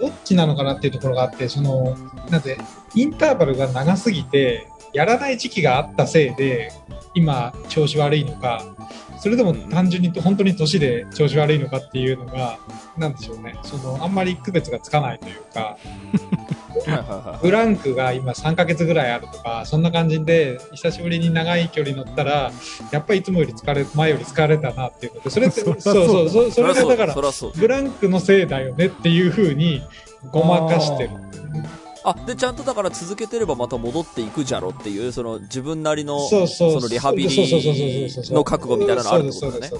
[0.00, 1.96] どっちなのかなっていうところがあって、その、
[2.30, 2.58] なんて、
[2.94, 6.72] インターバルが長すぎて、やらない時期があったせいで、
[7.14, 8.64] 今、調子悪いのか、
[9.18, 12.58] それでも単純に本当に年で調子悪いのかっていうのが、
[12.96, 15.76] なんでしょうね、その、あんまり区別がつかないというか、
[17.42, 22.52] ブランクが今3ヶ月ぐらいあるとか、そんな感じで、久しぶりに長い距離乗ったら、
[22.90, 25.80] やっぱりいつもより疲れ、前より疲れたなっていうので、それって、 そう。
[25.80, 27.16] そりゃそう、そそれがだから
[27.54, 29.82] ブランクのせいだよねっていう風に
[30.30, 31.10] ごまかしてる。
[32.02, 39.72] あでちゃんとだから続けてればまた戻っていくじゃろっていうその自分なりのそのリハビリの覚悟みたいなのあるってことだね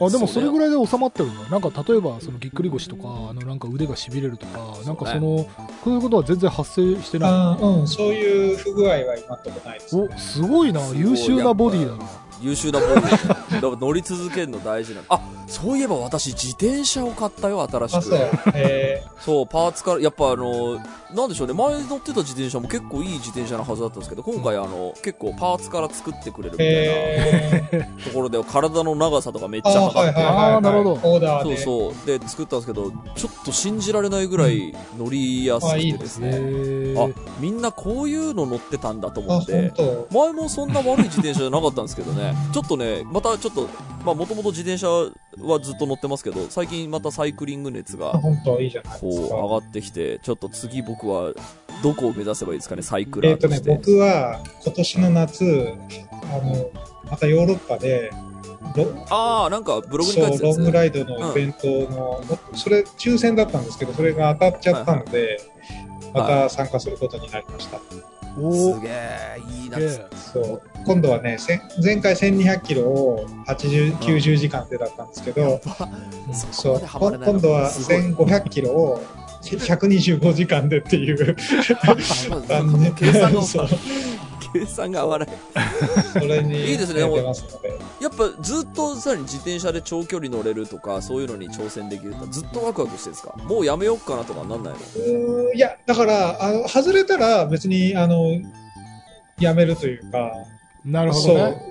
[0.00, 5.48] あでもそれぐらいで収まってるのなんか例えばそのぎっくり腰とかあのなんか腕がしびれるとかなんかその
[5.82, 7.62] こういうことは全然発生してない。
[7.62, 10.08] うん、そういう不具合は今んとこないです、ね。
[10.14, 10.80] おすごいな。
[10.94, 14.98] 優秀なボディだな優秀なボディ だから乗り続けるの大事な。
[15.00, 18.18] のあそういえば私自転車を買ったよ新しあ、くそう。
[18.54, 20.78] えそう、パーツから、やっぱあの、
[21.14, 30.26] なんでしょうね、前乗ってた自転車も結構いい自転車のはずだったんですけど、今回あの、結構パーツから作ってくれるー、みたいえー、なところで、体の長さとかめっちあゃ測って、はい。
[30.54, 30.90] あーなるほど。
[31.02, 31.56] オーダーで。
[31.56, 37.08] そうそう、で、作ったんですけど、ちょっと信じられないぐらい乗りやすくてですね、ーあ、
[37.40, 39.72] みんなこういうの乗ってたんだとあ、思って。
[40.12, 43.68] 前もそんな悪い自転車じゃなかったんですけどね、ちょっとね、またちょっと、
[44.04, 48.12] まあもともと自転車はずっと乗ってますけど、最近またサイクリング熱が
[49.00, 49.08] こう。
[49.28, 51.32] 上がってきて、ちょっと次僕は
[51.82, 53.76] どこを目指せばいいですかね、サイクラえっ、とねーとし、て。
[53.76, 55.74] 僕は今年の夏、
[56.12, 56.70] あの、
[57.10, 58.10] またヨーロッパで、
[58.76, 62.22] ロああ、なんかブログに書いてたやつロングライドのイベントの、
[62.54, 65.40] それ、抽選だったんですけど、それが当たっちゃったので、
[66.12, 67.78] また参加することになりました。
[67.78, 68.17] お
[68.52, 69.78] すげえ、いいな。
[70.32, 70.62] そう。
[70.84, 71.36] 今度はね、
[71.82, 75.60] 前回1200キロを80、90時間でだったんですけど、
[76.32, 78.30] そそう、こまでハマれないの今度はすごい。
[78.30, 79.02] 1500キロを
[79.42, 81.36] 125時間でっていう、
[82.96, 83.68] 計算が そう
[84.52, 85.28] 計算が合わない。
[86.12, 87.00] それにいいですね。
[87.00, 93.34] やっぱずっとさらに自転車で長距離乗れるとか、そういうのに挑戦できるとずっとワクワクしてるんですか？
[93.44, 95.52] もうやめようかなとかなんないの？
[95.52, 98.40] いや、だから、あの、外れたら別に、あの、
[99.38, 100.32] やめるというか、
[100.84, 101.62] なるほそどね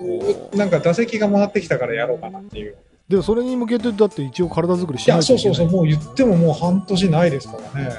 [0.52, 2.76] う、なんか打席が回ってきたからやろうかなっていう。
[3.08, 7.90] でもそれに向けてだって一応体作りしいや、ないといけないそうそうそう、もう言ってももう半年ないですからね。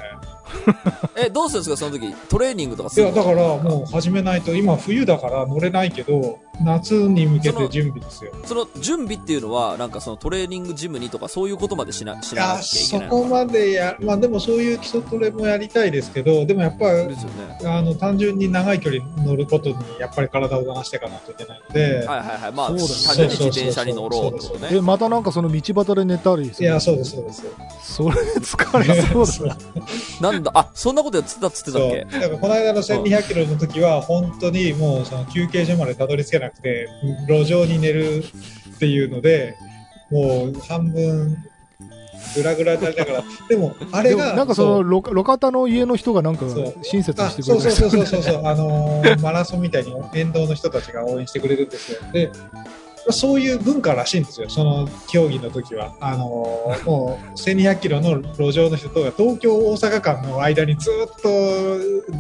[1.16, 2.14] え、どうするんですかその時？
[2.30, 3.16] トレーニングとかいや、するの？
[3.16, 8.32] だからもう始めないと、今冬だから乗れないけど、夏に向けそのて準備ですよ。
[8.46, 17.16] その準備っていうのは、なんかそのトレーニングジムにとかそういうことまでしな、しなきゃいけそないのかこまでや、まあでもそういう基礎トレもやりたいですけど、でもやっぱね。
[17.66, 22.52] あの、単純に長い距離乗ることに、やっぱり体を動かしていかないといけないので、はいはいはい。
[22.52, 24.70] まあ、単純に自転車に乗ろうってことね。
[24.72, 27.44] えまたなんかその道端で寝たりするいや、そうです、そうです。
[27.84, 29.56] それ疲れそうだ
[30.22, 31.80] な なんだ、あ、そんなことやってたっつってた。
[31.80, 32.06] っけ？
[32.06, 36.90] だからこの間の1200キロの時は、本当にもうその休憩所までたどり着けなくて、
[37.28, 38.24] 路上に寝る
[38.76, 39.56] っていうので、
[40.12, 41.38] もう半分、
[42.36, 46.76] ぐらぐらになりながら、でも、あれが、なんかその路路肩の家の人がなんかそう。
[46.84, 48.24] 親切にあしてくれるそうそうそうそう。
[48.24, 52.00] そうあのーマラソンみたいに沿道の人たちが応援してくれるんですよ。
[52.12, 52.32] で、
[53.12, 55.96] そういう文化らしいんですよ、その競技の時は。
[56.00, 61.30] あのーもう1200キロの路上の人と東京大阪間の間にずっと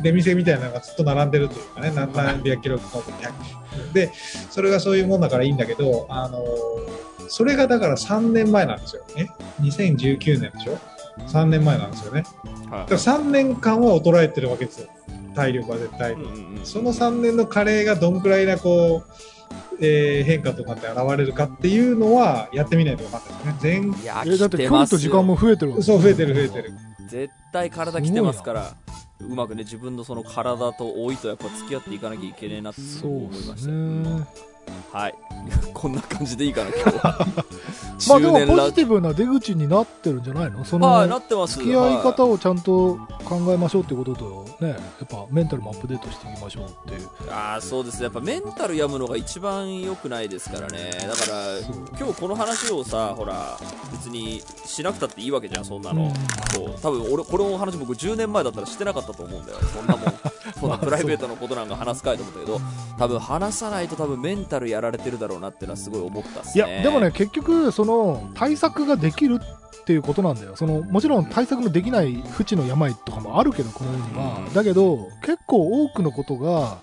[0.01, 3.58] 出店みたいなのがずっと並んでるというかね、何何百キロの200
[3.93, 4.11] で、
[4.49, 9.03] それがそういうもんだからいいんだけど、あのーそれがだから3年前なんですよ。
[9.15, 9.27] え
[9.61, 10.79] ?2019 年でしょ
[11.27, 12.23] ?3 年前なんですよね。
[12.71, 14.87] はだから3年間は衰えてるわけですよ。
[15.35, 16.23] 体力は絶対に。
[16.23, 24.01] うんうんうんその3年の加齢がどんくらいなこう、えー変化となって現れるかっていうのはやってみないと分かんないですね。
[24.01, 26.73] いや、えだって距離と時間も増えてるそう増えてる増えてる。
[27.07, 28.75] 絶対体きてますから、
[29.21, 33.77] うまくね、自分のその体と老いとやっぱ付き合っていかなきゃいけねえなってそう思いましたよ。
[33.77, 34.48] ね
[34.91, 35.15] はい。
[35.73, 37.27] こんな感じでいいかな、今日は。
[38.07, 40.63] まあでもポジティブな出口になってるんじゃないの？
[40.65, 41.59] そはい、のなってます。
[41.59, 48.05] 付き合い方はをちゃんと考えましょうってこととねやっぱメンタルもアップデートしていきましょうっていうああ、そうですね。
[48.05, 50.91] やっぱメンタル病むのが一番良くないですからね。
[51.01, 51.57] だから、
[51.99, 53.57] 今日この話をさ、ほら、
[53.91, 56.03] 別にしなくたっていいわけじゃん、そんなの。
[56.03, 56.13] うん
[56.53, 59.59] そう多分俺、この話僕10年前だったらしてなかったと思うんだよ。
[59.73, 60.13] そんなもん。
[60.59, 62.59] そんなプライベートのことなんか話すかいと思ったけど、
[62.97, 66.77] 多分話さないと多分メンタルやられてるだろうなっていうのはすごい思ったっすいね。
[66.77, 76.77] やでもね、結局その対策ができるっていうことなんだよそのもちろん対策のできない不治の病とかもあるけどこの世には、うんだけど結構多くのことが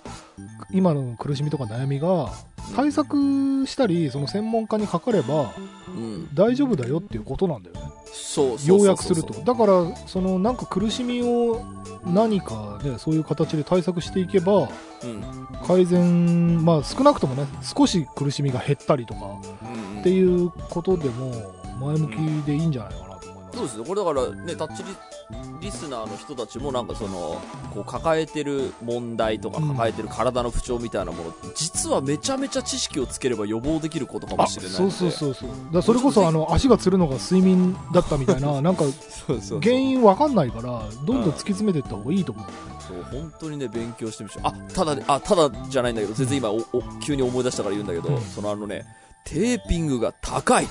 [0.72, 2.32] 今の苦しみとか悩みが
[2.74, 5.52] 対策したりその専門家にかかれば
[5.88, 6.34] うん。
[6.34, 7.82] 大丈夫だよっていうことなんだよね
[8.12, 11.64] そう要約するとだからそのなんか苦しみを
[12.04, 14.68] 何かねそういう形で対策していけば
[15.02, 15.46] うん。
[15.66, 19.20] 改善まあ少なくともね少し苦しみが減ったりとか
[19.62, 20.00] うん。
[20.00, 23.84] っていうことでも前向きでいいんじゃないかなと思いますそうですね。
[23.86, 24.90] これだからね、タッチリ
[25.60, 27.40] リスナーの人たちもなんかその、
[27.74, 35.10] こう抱えてる問題とかうん抱えてる体の不調みたいなもの、実はめちゃめちゃ知識をつければ予防できることかもあしれないそうそうう。
[35.10, 35.48] そうそう。
[35.72, 38.84] だそれこそあの足がつるのが睡眠だったみたいな なんか
[39.62, 42.46] 原因わかんないからどんどん突き詰めていった方がいいと思う。
[42.86, 44.42] そう本当にね勉強してみましょう。
[44.44, 48.22] あただあただじゃないんだけど全然今おお急に思い出したから言うんだけど、うん。
[48.22, 48.86] そのあのね
[49.26, 50.66] テーピングが高い。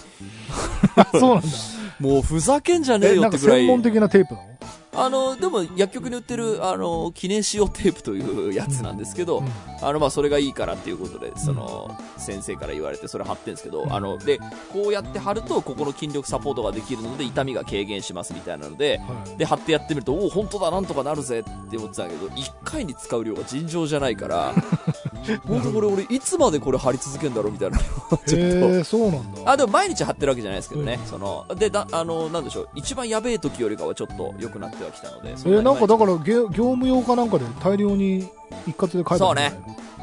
[1.19, 1.47] そうなんだ。
[1.99, 3.59] もうふざけんじゃねええなんかよってぐらい。
[3.61, 4.47] 専門的なテープなの？
[4.95, 9.47] あのでも薬局に売ってるあの記念使用テープというやつなんですけど、うん。
[9.81, 14.39] あのまあそれがいいからっていうことでその、先生から言われてそれ貼ってるんですけど、あので
[14.71, 19.37] こうやって貼るとここの筋力サポートができるので痛みが軽減しますみたいなのではい。
[19.37, 24.53] で貼ってやってみるとおお本当だなんとかなるぜって思ってたんだけど1回に使う量が尋常じゃないから
[25.47, 27.77] 本当これ俺いつまでこれ貼り続けるんだろうみたいな
[28.25, 28.83] ちょっと。
[28.83, 29.51] そうなんだ。
[29.51, 31.07] あでも毎日貼ってるわけじゃないですけどね、うん。
[31.07, 38.27] そのでだあのなんでしょう一番やべえ時よりかはちょっと良くなってはきたのでそえーなんかだかからげ業務用かなんかで大量に
[38.67, 39.53] 一括で書いてそうね。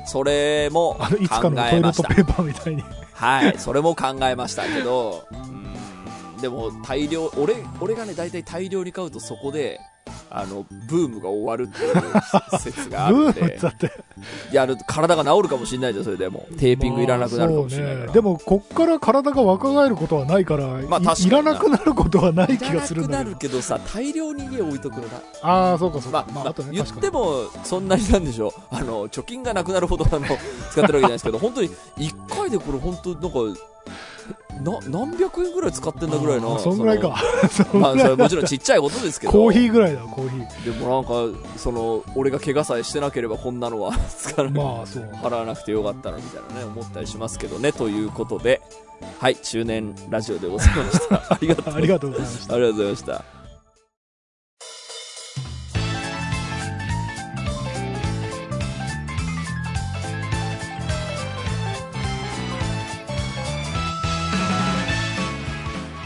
[0.05, 2.09] それもあのいつか考のトイレえました。
[2.09, 2.83] ットペーパーみたいに。
[3.15, 3.59] はい。
[3.59, 6.41] それも考えましたけどうん。
[6.41, 9.79] でも大量俺俺がね大体大量に買うとそこで
[10.35, 13.59] あのブームが終わるっていう説があブるんで。
[13.59, 13.91] だって。
[14.53, 16.47] や体が治るかもしれないじゃんそれでも。
[16.59, 23.31] テーピングいらなくなるかもしれないまあねでもこっから体が若返ることはないから、いまあ確かにいらなくなることはない気がいらなくなするんだけど。
[23.31, 30.39] るけどさ大量に家置いとくのなああそうかそうか、まあ、まあね言っても、そんなになんでしょう、あの、貯金がなくなるほど、あの、使って
[30.81, 33.61] るわけじゃないですけど、本当に、一回でこれ本当、なんか、
[34.63, 36.57] な、何百円ぐらい使ってんだぐらいあの。
[36.57, 37.17] ーそんぐらいか。
[37.75, 39.33] まあ、それもちろんちっちゃいことですけど。
[39.33, 48.61] コーヒーぐらいだコーヒーでもなんか、その、俺が怪我さえしてなければこんなのはまあそう払わなくてよかったのみたいなね、思ったりしますけどね、ということで、
[49.19, 51.15] はい、中年ラジオでございました。
[51.35, 51.75] ありがとう。
[51.75, 53.42] ありがとうございましたありがとうございました。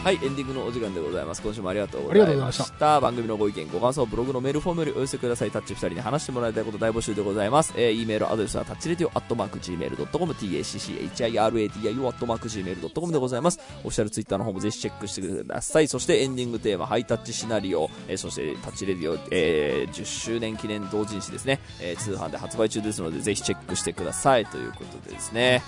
[0.07, 1.41] はい、エンディングのお時間でございます。
[1.41, 2.63] 今週もありがとうございました。
[2.63, 5.51] ありがとうございま番組のご意見、ご感想、ブログのメールフォームよりお寄せください。
[5.51, 7.73] タッチ2人に話してもらいたいこと大募集でございます。
[7.75, 13.59] えー、e メールアドレスはタッチレディオアットマーク Gmail.com、tacchiradio アットマーク Gmail.com でございます。
[13.79, 15.89] オフィシャルツイッターの方もぜひチェックしてください。
[15.89, 24.45] そしてエンディングテーマ、ハイタッチシナリオ、えーそしてタッチレディオ、えー10周年記念同人誌ですね、えー通販で発売中ですので、ぜひチェックしてください。
[24.45, 25.61] ということでですね。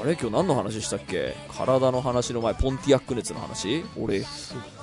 [0.00, 0.12] あれ？
[0.16, 1.34] 今日何の話したっけ？
[1.56, 3.84] 体の話の前、ポンティアック熱の話？
[3.98, 4.22] 俺、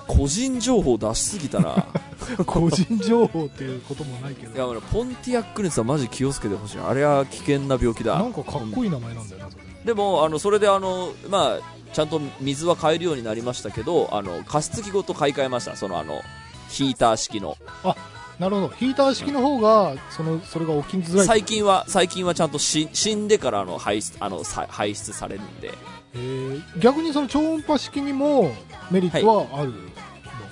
[0.07, 1.85] 個人情報出しすぎたな。
[2.45, 6.79] 個人情報っていうこともないけいや、どあのポンティアック熱はマジ気をつけてほしい。
[6.79, 8.15] あれは危険な病気だ。
[8.17, 15.75] なんかかっこいい名前なんだよなそれでも、あの、それであの、まあ、ちゃんと水は買えるようになりましたけど、あの、加湿器ごと買い替えました。
[15.75, 16.21] そのあの、
[16.69, 17.57] ヒーター式の。
[18.39, 18.69] なるほど。
[18.69, 21.27] ヒーター式の方がそのそれが起きづらい。
[21.27, 25.73] 最近は、最近はちゃんとし死んでからあの排出、あの、さ排出されるんで、
[26.15, 28.51] えー逆にその超音波式にも
[28.91, 29.75] メリットはあるの、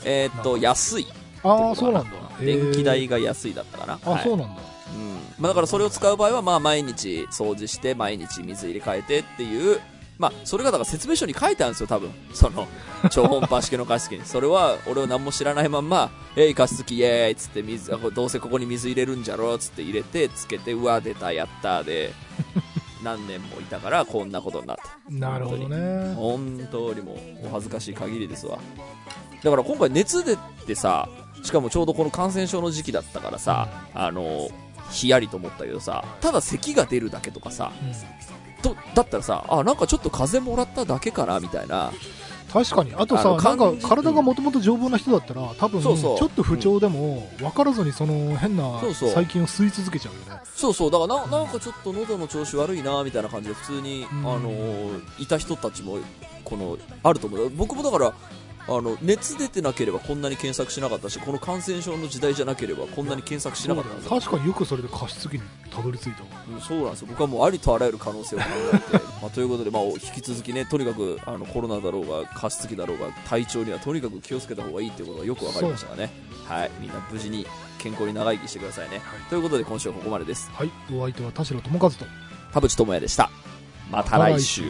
[0.05, 1.07] えーっと、安い。
[1.43, 2.11] ああそうなんだ。
[2.39, 3.99] 電気代がが安いだったかな。
[4.05, 4.23] あ、はい。
[4.23, 4.61] そうなんだ。
[4.95, 5.13] うん。
[5.39, 9.79] まあ、だからそれを使う場合は、まあ、毎日掃除して毎日水入れ替えてっていう、
[10.17, 12.11] まあ、それがだから説明書に書いてあるんですよ多分。
[12.33, 12.67] その
[13.09, 14.25] 超音波式の加湿器に。
[14.25, 22.13] それは俺は何も知らないまんま「えい加湿器イエーイ」っつって水どうせここに水入れるんじゃろっつって入れてつけてうわ出たやったで
[23.03, 24.83] 何年もいたからこんなことになった。
[25.09, 26.13] なるほどね。
[26.13, 28.59] 本当にもうお恥ずかしい限りですわ。
[29.43, 30.37] だから今回熱出
[30.67, 31.09] てさ
[31.41, 34.49] しかもちょうどこの感染症の時期だったからさあの
[34.91, 37.71] ひやりと思ったけどさただ咳が出るだけとかさ
[38.61, 41.91] とだったらさあなんかちょっと風邪もらっただけかなみたいな。
[42.51, 42.93] 確かに。
[42.95, 46.17] あとさなんか体がもともと丈夫な人だったら多分そうそう。
[46.17, 50.41] ちょっと不調でも分からずにその変な細菌を吸い続けちゃうよね。
[50.53, 50.91] そうそう。
[50.91, 54.19] だからななんかちょっと喉の調子悪いなみたいな感じで普通に、うん。
[54.19, 54.51] あの
[55.17, 55.99] いた人たちも
[56.43, 57.49] このあると思う。
[57.51, 58.13] 僕もだから
[58.67, 64.19] あの、熱出てなければこんなに検索しなかったし、この感染症の時代じゃなければこんなに検索しなかったんですよ。
[64.19, 66.23] 確かによくそれで加湿器にたどり着いた
[66.61, 67.07] そうなんですよ。
[67.09, 76.11] 僕はもうありとあらゆる可能性を考えて、 まあ、ということで、まあ、引き続きね、とにかく、あの、コロナだろうが、加湿器だろうが、体調にはとにかく気をつけた方がいいっていうことがよくわかりましたがね。
[76.47, 76.71] はい。
[76.79, 77.45] みんな無事に
[77.79, 78.97] 健康に長生きしてくださいね。
[78.97, 80.49] はいということで、今週はここまでです。
[80.53, 82.05] はいお相手は田代智和と
[82.53, 83.29] 田淵智也でした。
[83.89, 84.63] また来週。